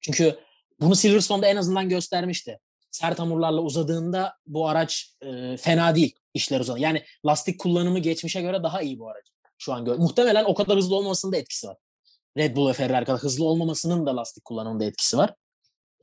[0.00, 0.38] Çünkü
[0.80, 2.58] bunu Silverstone'da en azından göstermişti.
[2.90, 6.80] Sert hamurlarla uzadığında bu araç e, fena değil işler uzadı.
[6.80, 9.26] Yani lastik kullanımı geçmişe göre daha iyi bu araç.
[9.58, 9.96] Şu an gör.
[9.96, 11.76] Muhtemelen o kadar hızlı olmasının da etkisi var.
[12.36, 15.34] Red Bull ve Ferrari kadar hızlı olmamasının da lastik kullanımında etkisi var.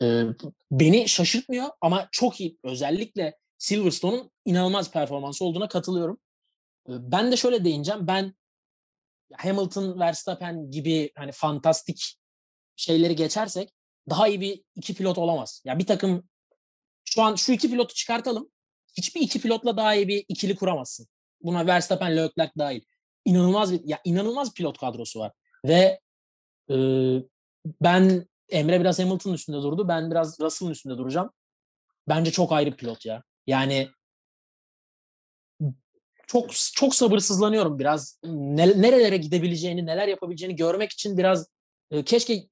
[0.02, 0.24] Ee,
[0.72, 2.58] beni şaşırtmıyor ama çok iyi.
[2.64, 6.20] Özellikle Silverstone'un inanılmaz performansı olduğuna katılıyorum.
[6.90, 8.08] Ee, ben de şöyle değineceğim.
[8.08, 8.34] Ben
[9.34, 12.18] Hamilton, Verstappen gibi hani fantastik
[12.76, 13.74] şeyleri geçersek
[14.10, 15.62] daha iyi bir iki pilot olamaz.
[15.66, 16.30] Ya bir takım
[17.06, 18.50] şu an şu iki pilotu çıkartalım.
[18.98, 21.08] Hiçbir iki pilotla daha iyi bir ikili kuramazsın.
[21.42, 22.82] Buna Verstappen, Leclerc dahil.
[23.26, 25.32] İnanılmaz bir ya inanılmaz pilot kadrosu var.
[25.66, 26.00] Ve
[26.70, 26.76] e,
[27.82, 29.88] ben Emre biraz Hamilton'ın üstünde durdu.
[29.88, 31.32] Ben biraz Russell'ın üstünde duracağım.
[32.08, 33.24] Bence çok ayrı pilot ya.
[33.48, 33.90] Yani
[36.28, 38.20] çok çok sabırsızlanıyorum biraz.
[38.24, 41.48] Ne, nerelere gidebileceğini, neler yapabileceğini görmek için biraz
[41.92, 42.48] e, keşke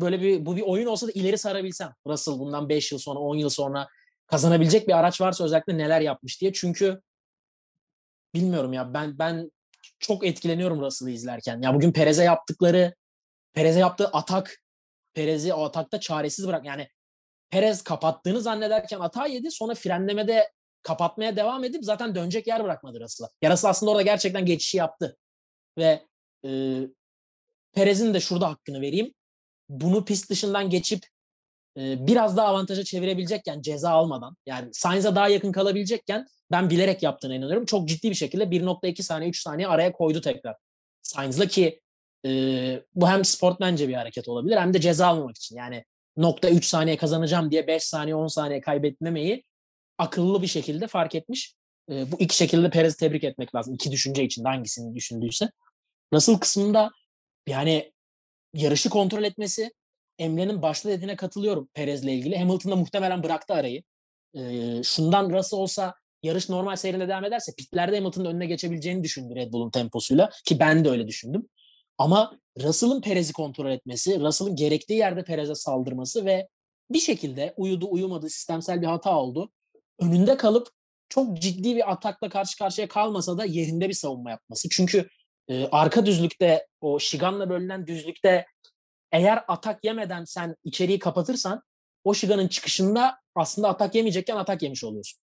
[0.00, 1.94] böyle bir bu bir oyun olsa da ileri sarabilsem.
[2.06, 3.88] Russell bundan 5 yıl sonra, 10 yıl sonra
[4.26, 6.52] kazanabilecek bir araç varsa özellikle neler yapmış diye.
[6.52, 7.00] Çünkü
[8.34, 9.52] bilmiyorum ya ben ben
[9.98, 11.62] çok etkileniyorum Russell'ı izlerken.
[11.62, 12.94] Ya bugün Perez'e yaptıkları,
[13.52, 14.63] Perez'e yaptığı atak,
[15.14, 16.64] Perez'i o atakta çaresiz bırak.
[16.64, 16.88] Yani
[17.50, 19.50] Perez kapattığını zannederken hata yedi.
[19.50, 23.30] Sonra frenlemede kapatmaya devam edip zaten dönecek yer bırakmadı Russell'a.
[23.42, 25.16] Ya Russell aslında orada gerçekten geçişi yaptı.
[25.78, 26.06] Ve
[26.46, 26.80] e,
[27.72, 29.14] Perez'in de şurada hakkını vereyim.
[29.68, 31.06] Bunu pist dışından geçip
[31.78, 37.34] e, biraz daha avantaja çevirebilecekken ceza almadan yani Sainz'a daha yakın kalabilecekken ben bilerek yaptığına
[37.34, 37.66] inanıyorum.
[37.66, 40.56] Çok ciddi bir şekilde 1.2 saniye 3 saniye araya koydu tekrar.
[41.02, 41.80] Sainz'la ki
[42.94, 45.56] bu hem sportmence bir hareket olabilir hem de ceza almamak için.
[45.56, 45.84] Yani
[46.16, 49.44] nokta 3 saniye kazanacağım diye 5 saniye 10 saniye kaybetmemeyi
[49.98, 51.54] akıllı bir şekilde fark etmiş.
[51.90, 53.74] E, bu iki şekilde Perez'i tebrik etmek lazım.
[53.74, 55.50] İki düşünce içinde hangisini düşündüyse.
[56.12, 56.90] Nasıl kısmında
[57.46, 57.92] yani
[58.54, 59.70] yarışı kontrol etmesi
[60.18, 62.38] Emre'nin başta dediğine katılıyorum Perez'le ilgili.
[62.38, 63.82] Hamilton da muhtemelen bıraktı arayı.
[64.34, 69.52] E, şundan Russell olsa yarış normal seyrinde devam ederse pitlerde Hamilton'ın önüne geçebileceğini düşündü Red
[69.52, 71.48] Bull'un temposuyla ki ben de öyle düşündüm.
[71.98, 76.48] Ama Russell'ın Perez'i kontrol etmesi, Russell'ın gerektiği yerde Perez'e saldırması ve
[76.90, 79.50] bir şekilde uyudu uyumadı sistemsel bir hata oldu.
[80.00, 80.68] Önünde kalıp
[81.08, 84.68] çok ciddi bir atakla karşı karşıya kalmasa da yerinde bir savunma yapması.
[84.68, 85.08] Çünkü
[85.48, 88.46] e, arka düzlükte o Şigan'la bölünen düzlükte
[89.12, 91.62] eğer atak yemeden sen içeriği kapatırsan
[92.04, 95.20] o Şigan'ın çıkışında aslında atak yemeyecekken atak yemiş oluyorsun.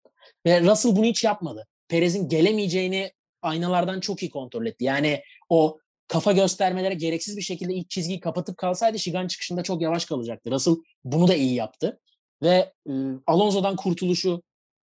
[0.46, 1.66] Ve Russell bunu hiç yapmadı.
[1.88, 4.84] Perez'in gelemeyeceğini aynalardan çok iyi kontrol etti.
[4.84, 5.78] Yani o
[6.10, 10.50] kafa göstermelere gereksiz bir şekilde ilk çizgiyi kapatıp kalsaydı Şigan çıkışında çok yavaş kalacaktı.
[10.50, 12.00] Russell bunu da iyi yaptı.
[12.42, 12.92] Ve e,
[13.26, 14.42] Alonso'dan kurtuluşu,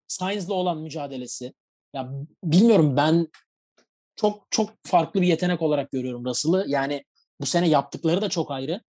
[0.07, 1.53] Sainz'la olan mücadelesi.
[1.93, 2.09] Ya
[2.43, 3.27] bilmiyorum ben
[4.15, 6.65] çok çok farklı bir yetenek olarak görüyorum Russell'ı.
[6.67, 7.03] Yani
[7.41, 8.81] bu sene yaptıkları da çok ayrı.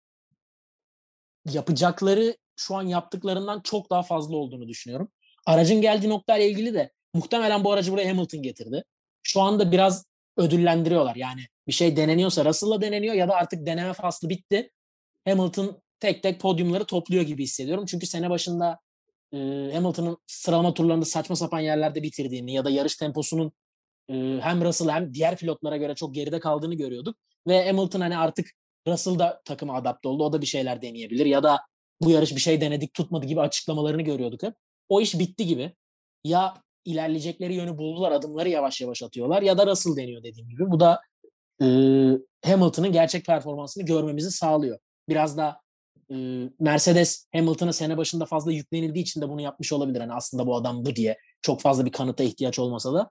[1.51, 5.09] Yapacakları şu an yaptıklarından çok daha fazla olduğunu düşünüyorum.
[5.47, 8.85] Aracın geldiği noktayla ilgili de muhtemelen bu aracı buraya Hamilton getirdi.
[9.23, 10.05] Şu anda biraz
[10.37, 11.17] ödüllendiriyorlar.
[11.17, 14.71] Yani bir şey deneniyorsa Russell'la deneniyor ya da artık deneme faslı bitti.
[15.29, 17.85] Hamilton tek tek podyumları topluyor gibi hissediyorum.
[17.87, 18.79] Çünkü sene başında
[19.33, 19.37] e,
[19.75, 23.53] Hamilton'ın sıralama turlarında saçma sapan yerlerde bitirdiğini ya da yarış temposunun
[24.09, 27.17] e, hem Russell hem diğer pilotlara göre çok geride kaldığını görüyorduk.
[27.49, 28.47] Ve Hamilton hani artık
[28.89, 30.25] Russell da takıma adapte oldu.
[30.25, 31.61] O da bir şeyler deneyebilir ya da
[32.01, 34.55] bu yarış bir şey denedik tutmadı gibi açıklamalarını görüyorduk hep.
[34.89, 35.73] O iş bitti gibi.
[36.25, 40.71] Ya ilerleyecekleri yönü buldular, adımları yavaş yavaş atıyorlar ya da Russell deniyor dediğim gibi.
[40.71, 41.01] Bu da
[41.63, 41.67] e,
[42.45, 44.79] Hamilton'ın gerçek performansını görmemizi sağlıyor.
[45.09, 45.61] Biraz da
[46.11, 46.17] e,
[46.61, 50.01] Mercedes Hamilton'a sene başında fazla yüklenildiği için de bunu yapmış olabilir.
[50.01, 53.11] Hani aslında bu adam bu diye çok fazla bir kanıta ihtiyaç olmasa da.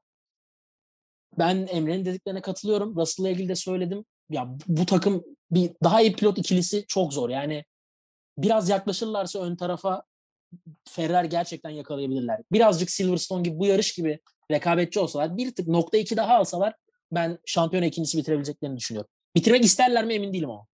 [1.40, 2.96] Ben Emre'nin dediklerine katılıyorum.
[2.96, 4.06] Russell'la ilgili de söyledim.
[4.30, 7.30] Ya bu takım bir daha iyi pilot ikilisi çok zor.
[7.30, 7.66] Yani
[8.38, 10.04] biraz yaklaşırlarsa ön tarafa
[10.89, 12.39] Ferrari gerçekten yakalayabilirler.
[12.52, 14.20] Birazcık Silverstone gibi bu yarış gibi
[14.52, 16.74] rekabetçi olsalar bir tık nokta iki daha alsalar
[17.12, 19.10] ben şampiyon ikincisi bitirebileceklerini düşünüyorum.
[19.36, 20.68] Bitirmek isterler mi emin değilim ama.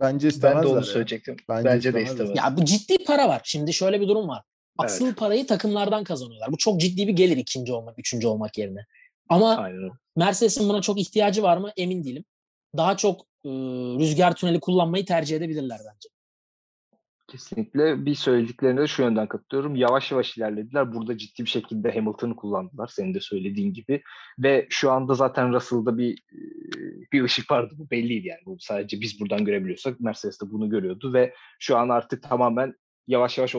[0.00, 0.62] Bence istemezler.
[0.62, 1.36] Ben de onu söyleyecektim.
[1.48, 2.24] Bence Bence, de istemezler.
[2.24, 2.52] istemez.
[2.52, 3.40] Ya bu ciddi para var.
[3.44, 4.42] Şimdi şöyle bir durum var.
[4.78, 6.52] Asıl parayı takımlardan kazanıyorlar.
[6.52, 8.80] Bu çok ciddi bir gelir ikinci olmak, üçüncü olmak yerine.
[9.28, 9.70] Ama.
[10.16, 12.24] Mercedes'in buna çok ihtiyacı var mı emin değilim.
[12.76, 13.48] Daha çok e,
[13.98, 16.08] rüzgar tüneli kullanmayı tercih edebilirler bence.
[17.28, 19.76] Kesinlikle bir söylediklerine de şu yönden katılıyorum.
[19.76, 20.94] Yavaş yavaş ilerlediler.
[20.94, 22.86] Burada ciddi bir şekilde Hamilton'ı kullandılar.
[22.86, 24.02] Senin de söylediğin gibi.
[24.38, 26.22] Ve şu anda zaten Russell'da bir
[27.12, 27.74] bir ışık vardı.
[27.78, 28.40] Bu belliydi yani.
[28.46, 32.74] Bu sadece biz buradan görebiliyorsak Mercedes de bunu görüyordu ve şu an artık tamamen
[33.06, 33.54] yavaş yavaş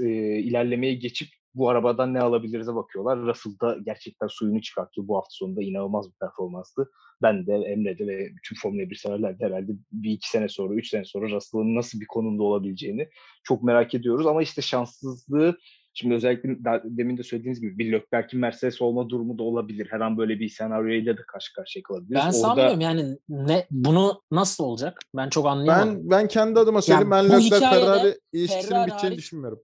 [0.00, 0.08] e,
[0.38, 3.18] ilerlemeye geçip bu arabadan ne alabiliriz'e bakıyorlar.
[3.18, 5.62] Russell da gerçekten suyunu çıkartıyor bu hafta sonunda.
[5.62, 6.90] inanılmaz bir performanstı.
[7.22, 10.88] Ben de Emre'de ve bütün Formula 1 severler de herhalde bir iki sene sonra, üç
[10.88, 13.08] sene sonra Russell'ın nasıl bir konumda olabileceğini
[13.44, 14.26] çok merak ediyoruz.
[14.26, 15.56] Ama işte şanssızlığı
[15.94, 16.48] Şimdi özellikle
[16.84, 19.86] demin de söylediğiniz gibi bir Leclerc'in Mercedes olma durumu da olabilir.
[19.90, 22.14] Her an böyle bir senaryoyla da karşı karşıya kalabiliriz.
[22.14, 22.32] Ben Orada...
[22.32, 24.98] sanmıyorum yani ne bunu nasıl olacak?
[25.16, 25.96] Ben çok anlayamadım.
[25.96, 27.12] Ben ben kendi adıma söyleyeyim.
[27.12, 29.62] Yani ben hikayede Ferrari ilişkisinin biteceğini hariç- düşünmüyorum.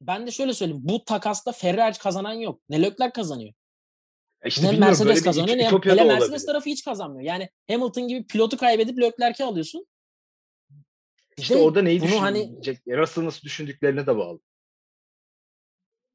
[0.00, 0.82] Ben de şöyle söyleyeyim.
[0.84, 2.60] Bu takasta Ferrari kazanan yok.
[2.68, 3.54] Ne Leclerc kazanıyor.
[4.44, 6.04] İşte ne bilmiyorum, Mercedes kazanıyor ne hele olabilir.
[6.06, 7.22] Mercedes tarafı hiç kazanmıyor.
[7.28, 9.86] Yani Hamilton gibi pilotu kaybedip Leclerc'i alıyorsun.
[11.38, 12.78] İşte de orada neyi hani düşünecek?
[12.88, 14.40] Russell nasıl düşündüklerine de bağlı.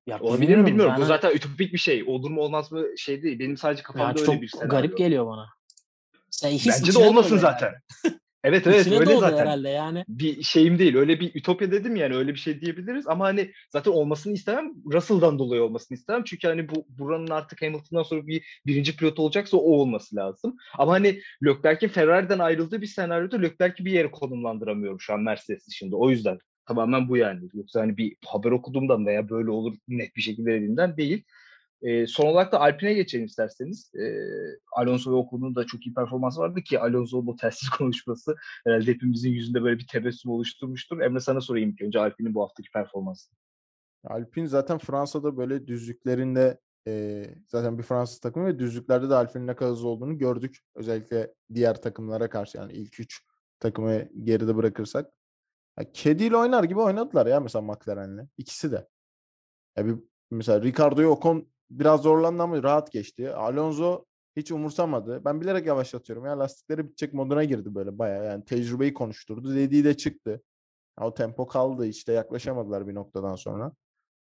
[0.08, 0.92] ya Olabilir mi bilmiyorum.
[0.92, 2.04] Ben Bu hani- zaten ütopik bir şey.
[2.08, 3.40] Olur mu olmaz mı şey değil.
[3.40, 4.70] Benim sadece ya kafamda çok öyle bir senaryo.
[4.70, 5.50] garip geliyor bana.
[6.30, 7.68] Sen his Bence de olmasın zaten.
[7.68, 8.20] herhalde.
[8.44, 9.38] Evet evet İçine öyle zaten.
[9.38, 10.06] herhalde yani.
[10.08, 10.96] Bir şeyim değil.
[10.96, 14.74] Öyle bir ütopya dedim yani öyle bir şey diyebiliriz ama hani zaten olmasını istemem.
[14.94, 16.24] Russell'dan dolayı olmasını istemem.
[16.24, 20.56] Çünkü hani bu buranın artık Hamilton'dan sonra bir birinci pilot olacaksa o olması lazım.
[20.78, 25.96] Ama hani Leclerc'in Ferrari'den ayrıldığı bir senaryoda Leclerc'i bir yere konumlandıramıyorum şu an Mercedes dışında.
[25.98, 27.50] O yüzden tamamen bu yani.
[27.54, 31.24] Yoksa hani bir haber okuduğumdan veya böyle olur net bir şekilde dediğimden değil.
[31.82, 33.92] Ee, son olarak da Alpine'e geçelim isterseniz.
[33.96, 34.16] Ee,
[34.72, 39.30] Alonso ve Ocon'un da çok iyi performansı vardı ki Alonso'nun o telsiz konuşması herhalde hepimizin
[39.30, 41.00] yüzünde böyle bir tebessüm oluşturmuştur.
[41.00, 43.32] Emre sana sorayım ilk önce Alpine'in bu haftaki performansı.
[44.04, 49.56] Alpine zaten Fransa'da böyle düzlüklerinde e, zaten bir Fransız takımı ve düzlüklerde de Alpine'in ne
[49.56, 50.60] kadar hızlı olduğunu gördük.
[50.76, 53.26] Özellikle diğer takımlara karşı yani ilk üç
[53.60, 55.12] takımı geride bırakırsak.
[55.80, 58.28] Ya, kediyle oynar gibi oynadılar ya mesela McLaren'le.
[58.38, 58.88] İkisi de.
[59.78, 59.96] Ya bir,
[60.32, 63.34] mesela Ricardo'yu Ocon biraz zorlandı ama rahat geçti.
[63.34, 64.06] Alonso
[64.36, 65.26] hiç umursamadı.
[65.26, 66.26] Ben bilerek yavaşlatıyorum.
[66.26, 68.26] Ya lastikleri bitecek moduna girdi böyle bayağı.
[68.26, 69.56] Yani tecrübeyi konuşturdu.
[69.56, 70.42] Dediği de çıktı.
[71.00, 73.72] Ya, o tempo kaldı işte yaklaşamadılar bir noktadan sonra.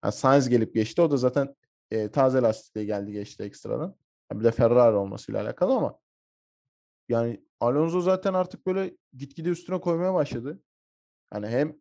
[0.05, 1.03] Yani Sainz gelip geçti.
[1.03, 1.55] O da zaten
[1.91, 3.97] e, taze lastikle geldi geçti ekstradan.
[4.33, 5.99] Ya bir de Ferrari olmasıyla alakalı ama
[7.09, 10.61] yani Alonso zaten artık böyle gitgide üstüne koymaya başladı.
[11.35, 11.79] Yani hem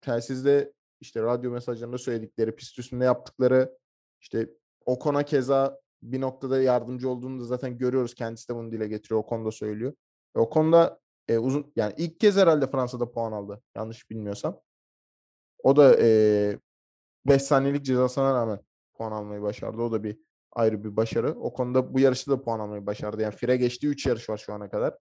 [0.00, 3.78] telsizde işte radyo mesajlarında söyledikleri, pist üstünde yaptıkları
[4.20, 4.50] işte
[4.86, 8.14] Ocon'a keza bir noktada yardımcı olduğunu da zaten görüyoruz.
[8.14, 9.24] Kendisi de bunu dile getiriyor.
[9.24, 9.92] Ocon da söylüyor.
[10.36, 13.62] Ve Ocon da e, uzun yani ilk kez herhalde Fransa'da puan aldı.
[13.76, 14.60] Yanlış bilmiyorsam.
[15.62, 16.58] O da e,
[17.26, 18.60] 5 saniyelik cezasına rağmen
[18.94, 19.82] puan almayı başardı.
[19.82, 20.18] O da bir
[20.52, 21.40] ayrı bir başarı.
[21.40, 23.22] O konuda bu yarışta da puan almayı başardı.
[23.22, 24.98] Yani fire geçtiği 3 yarış var şu ana kadar.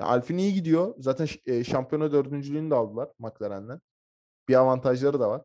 [0.00, 0.94] Ya Alpine iyi gidiyor.
[0.98, 3.80] Zaten e, şampiyona dördüncülüğünü de aldılar McLaren'den.
[4.48, 5.42] Bir avantajları da var.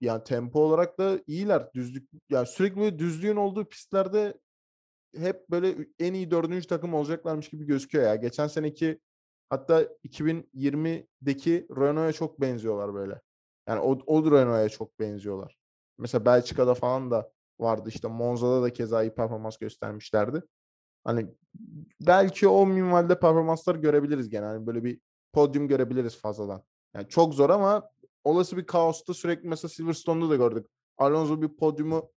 [0.00, 1.74] Yani tempo olarak da iyiler.
[1.74, 4.34] Düzlük yani sürekli böyle düzlüğün olduğu pistlerde
[5.16, 8.16] hep böyle en iyi dördüncü takım olacaklarmış gibi gözüküyor ya.
[8.16, 9.00] Geçen seneki
[9.50, 13.20] hatta 2020'deki Renault'a çok benziyorlar böyle.
[13.68, 15.56] Yani o, o Renault'a çok benziyorlar.
[15.98, 20.42] Mesela Belçika'da falan da vardı işte Monza'da da keza iyi performans göstermişlerdi.
[21.04, 21.26] Hani
[22.00, 24.44] belki o minvalde performanslar görebiliriz gene.
[24.44, 25.00] Hani böyle bir
[25.32, 26.62] podyum görebiliriz fazladan.
[26.94, 27.90] Yani çok zor ama
[28.28, 30.66] olası bir kaosta sürekli mesela Silverstone'da da gördük.
[30.98, 32.12] Alonso bir podyumu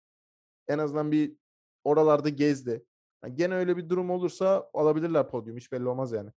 [0.67, 1.35] en azından bir
[1.83, 2.85] oralarda gezdi.
[3.23, 5.57] Yani gene öyle bir durum olursa alabilirler podyum.
[5.57, 6.29] Hiç belli olmaz yani.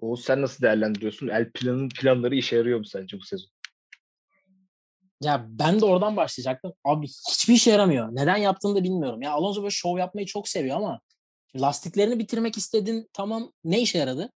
[0.00, 1.28] Oğuz sen nasıl değerlendiriyorsun?
[1.28, 3.50] El planın planları işe yarıyor mu sence bu sezon?
[5.22, 6.72] Ya ben de oradan başlayacaktım.
[6.84, 8.08] Abi hiçbir işe yaramıyor.
[8.12, 9.22] Neden yaptığını da bilmiyorum.
[9.22, 11.00] Ya Alonso böyle şov yapmayı çok seviyor ama
[11.56, 14.32] lastiklerini bitirmek istedin tamam ne işe yaradı?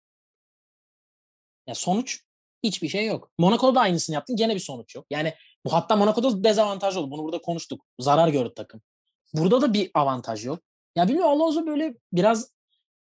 [1.66, 2.27] Ya sonuç
[2.62, 3.30] hiçbir şey yok.
[3.38, 5.06] Monaco'da da aynısını yaptın gene bir sonuç yok.
[5.10, 7.10] Yani bu hatta Monaco'da dezavantaj oldu.
[7.10, 7.84] Bunu burada konuştuk.
[8.00, 8.82] Zarar gördü takım.
[9.34, 10.60] Burada da bir avantaj yok.
[10.96, 12.50] Ya bilmiyorum Alonso böyle biraz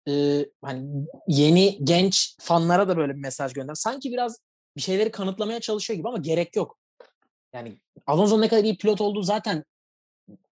[0.07, 3.73] e, hani yeni genç fanlara da böyle bir mesaj gönder.
[3.75, 4.39] Sanki biraz
[4.77, 6.77] bir şeyleri kanıtlamaya çalışıyor gibi ama gerek yok.
[7.53, 9.63] Yani Alonso'nun ne kadar iyi pilot olduğu zaten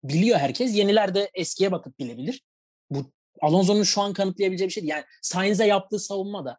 [0.04, 0.76] biliyor herkes.
[0.76, 2.42] Yeniler de eskiye bakıp bilebilir.
[2.90, 4.90] Bu Alonso'nun şu an kanıtlayabileceği bir şey değil.
[4.90, 6.58] Yani Sainz'e yaptığı savunma da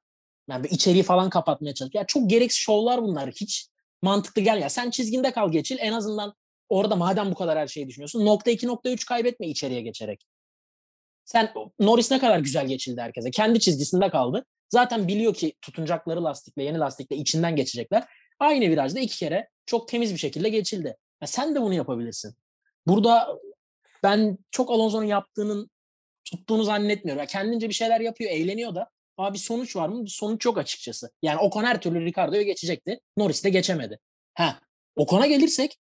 [0.50, 2.04] yani içeriği falan kapatmaya çalışıyor.
[2.04, 3.32] Ya çok gereksiz şovlar bunlar.
[3.32, 3.68] Hiç
[4.02, 4.70] mantıklı gel ya.
[4.70, 5.78] Sen çizginde kal geçil.
[5.80, 6.34] En azından
[6.70, 8.26] orada madem bu kadar her şeyi düşünüyorsun.
[8.26, 10.26] Nokta 2 nokta 3 kaybetme içeriye geçerek.
[11.26, 13.32] Sen Norris ne kadar güzel geçildi herkese.
[13.32, 14.46] Kendi çizgisinde kaldı.
[14.70, 18.06] Zaten biliyor ki tutunacakları lastikle, yeni lastikle içinden geçecekler.
[18.40, 20.98] Aynı virajda iki kere çok temiz bir şekilde geçildi.
[21.22, 22.36] Ya sen de bunu yapabilirsin.
[22.88, 23.40] Burada
[24.04, 25.70] ben çok Alonso'nun yaptığının
[26.26, 27.20] tuttuğunu zannetmiyorum.
[27.20, 30.06] Ya kendince bir şeyler yapıyor, eğleniyor da Abi sonuç var mı?
[30.06, 31.12] Bir sonuç yok açıkçası.
[31.22, 33.00] Yani Ocon her türlü Ricardo'yu geçecekti.
[33.18, 34.00] Norris de geçemedi.
[34.34, 34.60] Ha,
[34.96, 35.78] Ocon'a gelirsek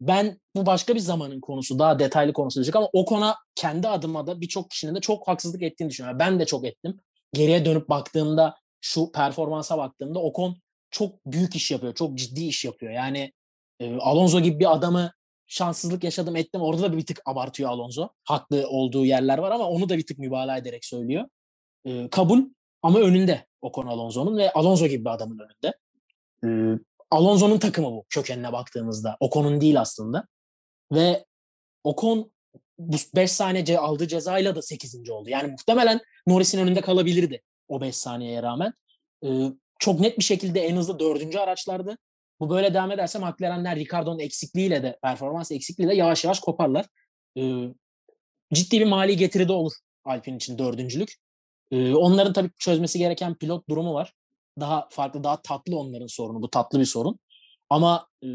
[0.00, 4.40] ben bu başka bir zamanın konusu, daha detaylı konusu olacak ama Ocon'a kendi adıma da
[4.40, 6.18] birçok kişinin de çok haksızlık ettiğini düşünüyorum.
[6.18, 7.00] Ben de çok ettim.
[7.32, 10.56] Geriye dönüp baktığımda şu performansa baktığımda Ocon
[10.90, 11.94] çok büyük iş yapıyor.
[11.94, 12.92] Çok ciddi iş yapıyor.
[12.92, 13.32] Yani
[13.80, 15.12] e, Alonso gibi bir adamı
[15.46, 16.60] şanssızlık yaşadım ettim.
[16.60, 18.08] Orada da bir tık abartıyor Alonso.
[18.24, 21.28] Haklı olduğu yerler var ama onu da bir tık mübalağa ederek söylüyor.
[21.84, 22.42] E, kabul
[22.84, 25.74] ama önünde Ocon Alonso'nun ve Alonso gibi bir adamın önünde.
[26.44, 26.78] Ee,
[27.10, 29.16] Alonso'nun takımı bu kökenine baktığımızda.
[29.20, 30.26] Ocon'un değil aslında.
[30.92, 31.24] Ve
[31.84, 32.32] Ocon
[32.78, 35.10] bu 5 saniye aldığı cezayla da 8.
[35.10, 35.30] oldu.
[35.30, 38.72] Yani muhtemelen Norris'in önünde kalabilirdi o 5 saniyeye rağmen.
[39.24, 39.28] Ee,
[39.78, 41.98] çok net bir şekilde en hızlı dördüncü araçlardı.
[42.40, 46.86] Bu böyle devam ederse McLaren'ler Ricardo'nun eksikliğiyle de performans eksikliğiyle yavaş yavaş koparlar.
[47.38, 47.68] Ee,
[48.54, 49.72] ciddi bir mali getiride olur
[50.04, 51.23] Alpine için dördüncülük.
[51.70, 54.12] Ee, onların tabii çözmesi gereken pilot durumu var.
[54.60, 56.42] Daha farklı, daha tatlı onların sorunu.
[56.42, 57.18] Bu tatlı bir sorun.
[57.70, 58.28] Ama e,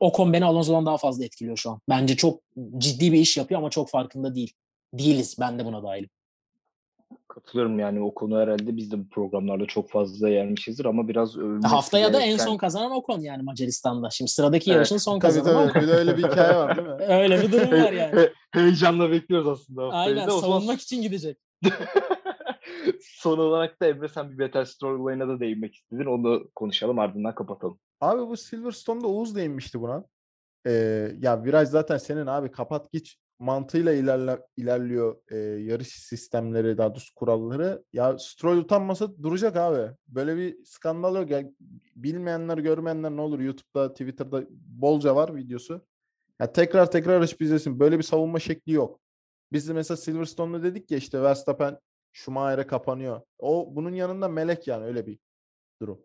[0.00, 1.80] Ocon beni Alonso'dan daha fazla etkiliyor şu an.
[1.88, 2.40] Bence çok
[2.78, 4.52] ciddi bir iş yapıyor ama çok farkında değil.
[4.94, 5.36] Değiliz.
[5.40, 6.08] Ben de buna dahilim.
[7.28, 12.12] Katılıyorum yani o konu herhalde biz de bu programlarda çok fazla yermişizdir ama biraz Haftaya
[12.12, 14.10] da en son kazanan Ocon yani Macaristan'da.
[14.10, 14.76] Şimdi sıradaki evet.
[14.76, 15.82] yarışın son kazanan Ocon.
[15.82, 16.94] Bir de öyle bir hikaye var değil mi?
[17.08, 18.28] öyle bir durum var yani.
[18.50, 19.88] Heyecanla bekliyoruz aslında.
[19.88, 21.38] Aynen savunmak için gidecek.
[23.00, 26.04] Son olarak da Emre sen bir Better Storyline'a da değinmek istedin.
[26.04, 27.78] Onu konuşalım ardından kapatalım.
[28.00, 30.04] Abi bu Silverstone'da Oğuz değinmişti buna.
[30.66, 36.90] Ee, ya viraj zaten senin abi kapat geç mantığıyla ilerle, ilerliyor e, yarış sistemleri daha
[36.90, 37.84] doğrusu kuralları.
[37.92, 39.94] Ya Stroll utanmasa duracak abi.
[40.08, 41.30] Böyle bir skandal yok.
[41.30, 41.54] Yani
[41.96, 45.86] bilmeyenler görmeyenler ne olur YouTube'da Twitter'da bolca var videosu.
[46.40, 47.80] Ya tekrar tekrar açıp izlesin.
[47.80, 49.00] Böyle bir savunma şekli yok.
[49.52, 51.78] Biz de mesela Silverstone'da dedik ya işte Verstappen
[52.16, 53.20] Schumacher'e kapanıyor.
[53.38, 55.18] O bunun yanında melek yani öyle bir
[55.80, 56.02] durum.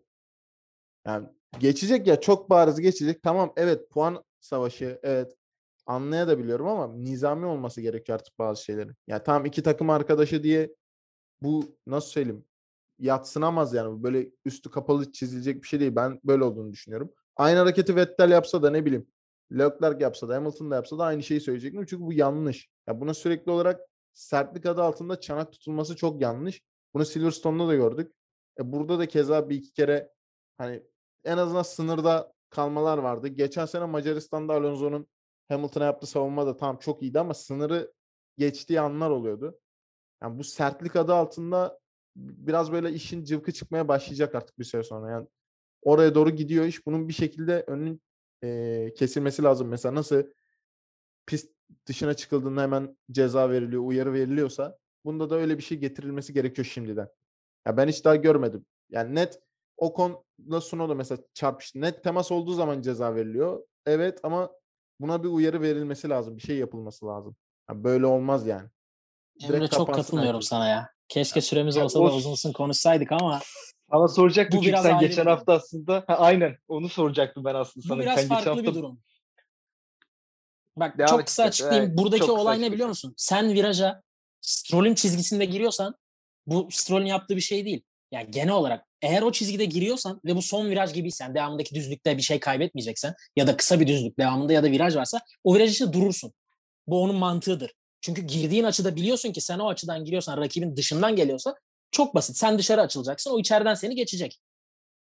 [1.06, 3.22] Yani geçecek ya çok bariz geçecek.
[3.22, 5.36] Tamam evet puan savaşı evet
[5.86, 8.94] anlayabiliyorum ama nizami olması gerekiyor artık bazı şeylerin.
[9.06, 10.74] Yani tamam iki takım arkadaşı diye
[11.42, 12.44] bu nasıl söyleyeyim
[12.98, 14.02] yatsınamaz yani.
[14.02, 15.96] Böyle üstü kapalı çizilecek bir şey değil.
[15.96, 17.12] Ben böyle olduğunu düşünüyorum.
[17.36, 19.06] Aynı hareketi Vettel yapsa da ne bileyim
[19.52, 21.86] Leclerc yapsa da Hamilton da yapsa da aynı şeyi söyleyecektim.
[21.86, 22.68] Çünkü bu yanlış.
[22.88, 23.80] Ya buna sürekli olarak
[24.14, 26.62] sertlik adı altında çanak tutulması çok yanlış.
[26.94, 28.12] Bunu Silverstone'da da gördük.
[28.60, 30.12] E burada da keza bir iki kere
[30.58, 30.82] hani
[31.24, 33.28] en azından sınırda kalmalar vardı.
[33.28, 35.06] Geçen sene Macaristan'da Alonso'nun
[35.48, 37.92] Hamilton'a yaptığı savunma da tam çok iyiydi ama sınırı
[38.38, 39.58] geçtiği anlar oluyordu.
[40.22, 41.78] Yani bu sertlik adı altında
[42.16, 45.10] biraz böyle işin cıvkı çıkmaya başlayacak artık bir süre sonra.
[45.10, 45.28] Yani
[45.82, 46.86] oraya doğru gidiyor iş.
[46.86, 48.02] Bunun bir şekilde önünün
[48.44, 49.68] e, kesilmesi lazım.
[49.68, 50.22] Mesela nasıl
[51.26, 51.54] pist
[51.86, 57.08] dışına çıkıldığında hemen ceza veriliyor, uyarı veriliyorsa bunda da öyle bir şey getirilmesi gerekiyor şimdiden.
[57.66, 58.66] Ya ben hiç daha görmedim.
[58.90, 59.40] Yani net
[59.76, 61.80] o konuda Sunoda mesela çarpıştı.
[61.80, 63.62] Net temas olduğu zaman ceza veriliyor.
[63.86, 64.50] Evet ama
[65.00, 66.36] buna bir uyarı verilmesi lazım.
[66.36, 67.36] Bir şey yapılması lazım.
[67.70, 68.68] Yani böyle olmaz yani.
[69.40, 70.48] Emre çok katılmıyorum herkes.
[70.48, 70.88] sana ya.
[71.08, 73.40] Keşke süremiz olsa da uzun uzun konuşsaydık ama
[73.90, 77.98] ama soracaktım çünkü sen geçen hafta aslında ha, aynen onu soracaktım ben aslında sana.
[77.98, 78.64] Bu biraz sen farklı hafta...
[78.64, 79.00] bir durum.
[80.76, 81.86] Bak Devam çok kısa açıklayayım.
[81.86, 83.14] Evet, Buradaki olay ne biliyor musun?
[83.16, 84.02] Sen viraja
[84.40, 85.94] Stroll'ün çizgisinde giriyorsan
[86.46, 87.82] bu Stroll'ün yaptığı bir şey değil.
[88.12, 92.22] Yani genel olarak eğer o çizgide giriyorsan ve bu son viraj gibiysen devamındaki düzlükte bir
[92.22, 95.92] şey kaybetmeyeceksen ya da kısa bir düzlük devamında ya da viraj varsa o viraj işte
[95.92, 96.32] durursun.
[96.86, 97.74] Bu onun mantığıdır.
[98.00, 101.54] Çünkü girdiğin açıda biliyorsun ki sen o açıdan giriyorsan rakibin dışından geliyorsa
[101.90, 102.36] çok basit.
[102.36, 104.40] Sen dışarı açılacaksın o içeriden seni geçecek.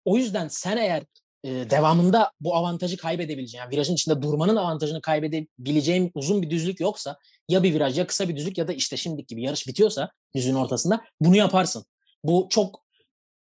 [0.05, 1.03] O yüzden sen eğer
[1.43, 7.17] e, devamında bu avantajı kaybedebileceğin, yani virajın içinde durmanın avantajını kaybedebileceğin uzun bir düzlük yoksa
[7.49, 10.55] ya bir viraj ya kısa bir düzlük ya da işte şimdiki gibi yarış bitiyorsa düzlüğün
[10.55, 11.85] ortasında bunu yaparsın.
[12.23, 12.83] Bu çok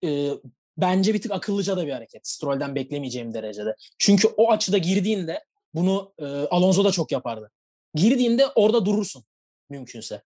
[0.06, 0.32] e,
[0.78, 2.28] bence bir tık akıllıca da bir hareket.
[2.28, 3.76] Stroll'den beklemeyeceğim derecede.
[3.98, 7.52] Çünkü o açıda girdiğinde bunu e, Alonso da çok yapardı.
[7.94, 9.24] Girdiğinde orada durursun
[9.70, 10.22] mümkünse.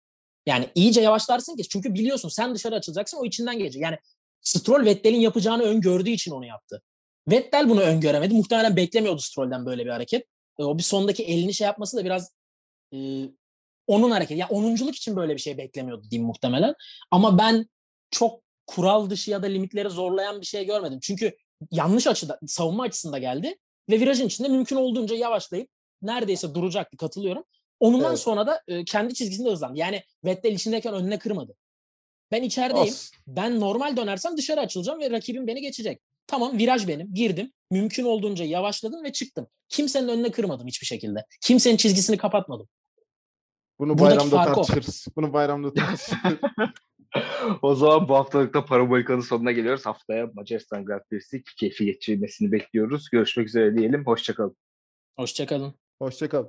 [0.46, 3.82] Yani iyice yavaşlarsın ki çünkü biliyorsun sen dışarı açılacaksın o içinden gelecek.
[3.82, 3.98] Yani
[4.42, 6.82] Stroll Vettel'in yapacağını öngördüğü için onu yaptı.
[7.28, 8.34] Vettel bunu öngöremedi.
[8.34, 10.26] Muhtemelen beklemiyordu Stroll'den böyle bir hareket.
[10.60, 12.34] E, o bir sondaki elini şey yapması da biraz
[12.94, 12.98] e,
[13.88, 14.40] onun hareketi.
[14.40, 16.76] Yani onunculuk için böyle bir şey beklemiyordu diyeyim muhtemelen.
[17.12, 17.66] Ama ben
[18.12, 21.00] çok kural dışı ya da limitleri zorlayan bir şey görmedim.
[21.02, 21.38] Çünkü
[21.72, 23.58] yanlış açıda, savunma açısında geldi
[23.90, 25.70] ve virajın içinde mümkün olduğunca yavaşlayıp
[26.02, 27.44] neredeyse duracaktı katılıyorum.
[27.80, 28.20] Onundan evet.
[28.20, 29.80] sonra da e, kendi çizgisinde hızlandı.
[29.80, 31.56] Yani Vettel içindeyken önüne kırmadı.
[32.32, 32.88] Ben içerideyim.
[32.88, 33.12] Of.
[33.28, 36.02] Ben normal dönersem dışarı açılacağım ve rakibim beni geçecek.
[36.28, 37.14] Tamam viraj benim.
[37.14, 37.52] Girdim.
[37.72, 39.48] Mümkün olduğunca yavaşladım ve çıktım.
[39.70, 41.26] Kimsenin önüne kırmadım hiçbir şekilde.
[41.42, 42.68] Kimsenin çizgisini kapatmadım.
[43.80, 44.56] Bunu Buradaki bayramda o.
[44.56, 45.08] tartışırız.
[45.16, 46.40] Bunu bayramda tartışırız.
[47.62, 49.86] o zaman bu haftalıkta Parabolika'nın sonuna geliyoruz.
[49.86, 53.10] Haftaya Macaristan Grand Prix'si keyfi geçirmesini bekliyoruz.
[53.10, 54.06] Görüşmek üzere diyelim.
[54.06, 54.58] Hoşçakalın.
[55.16, 55.74] Hoşçakalın.
[56.00, 56.46] Hoşçakal.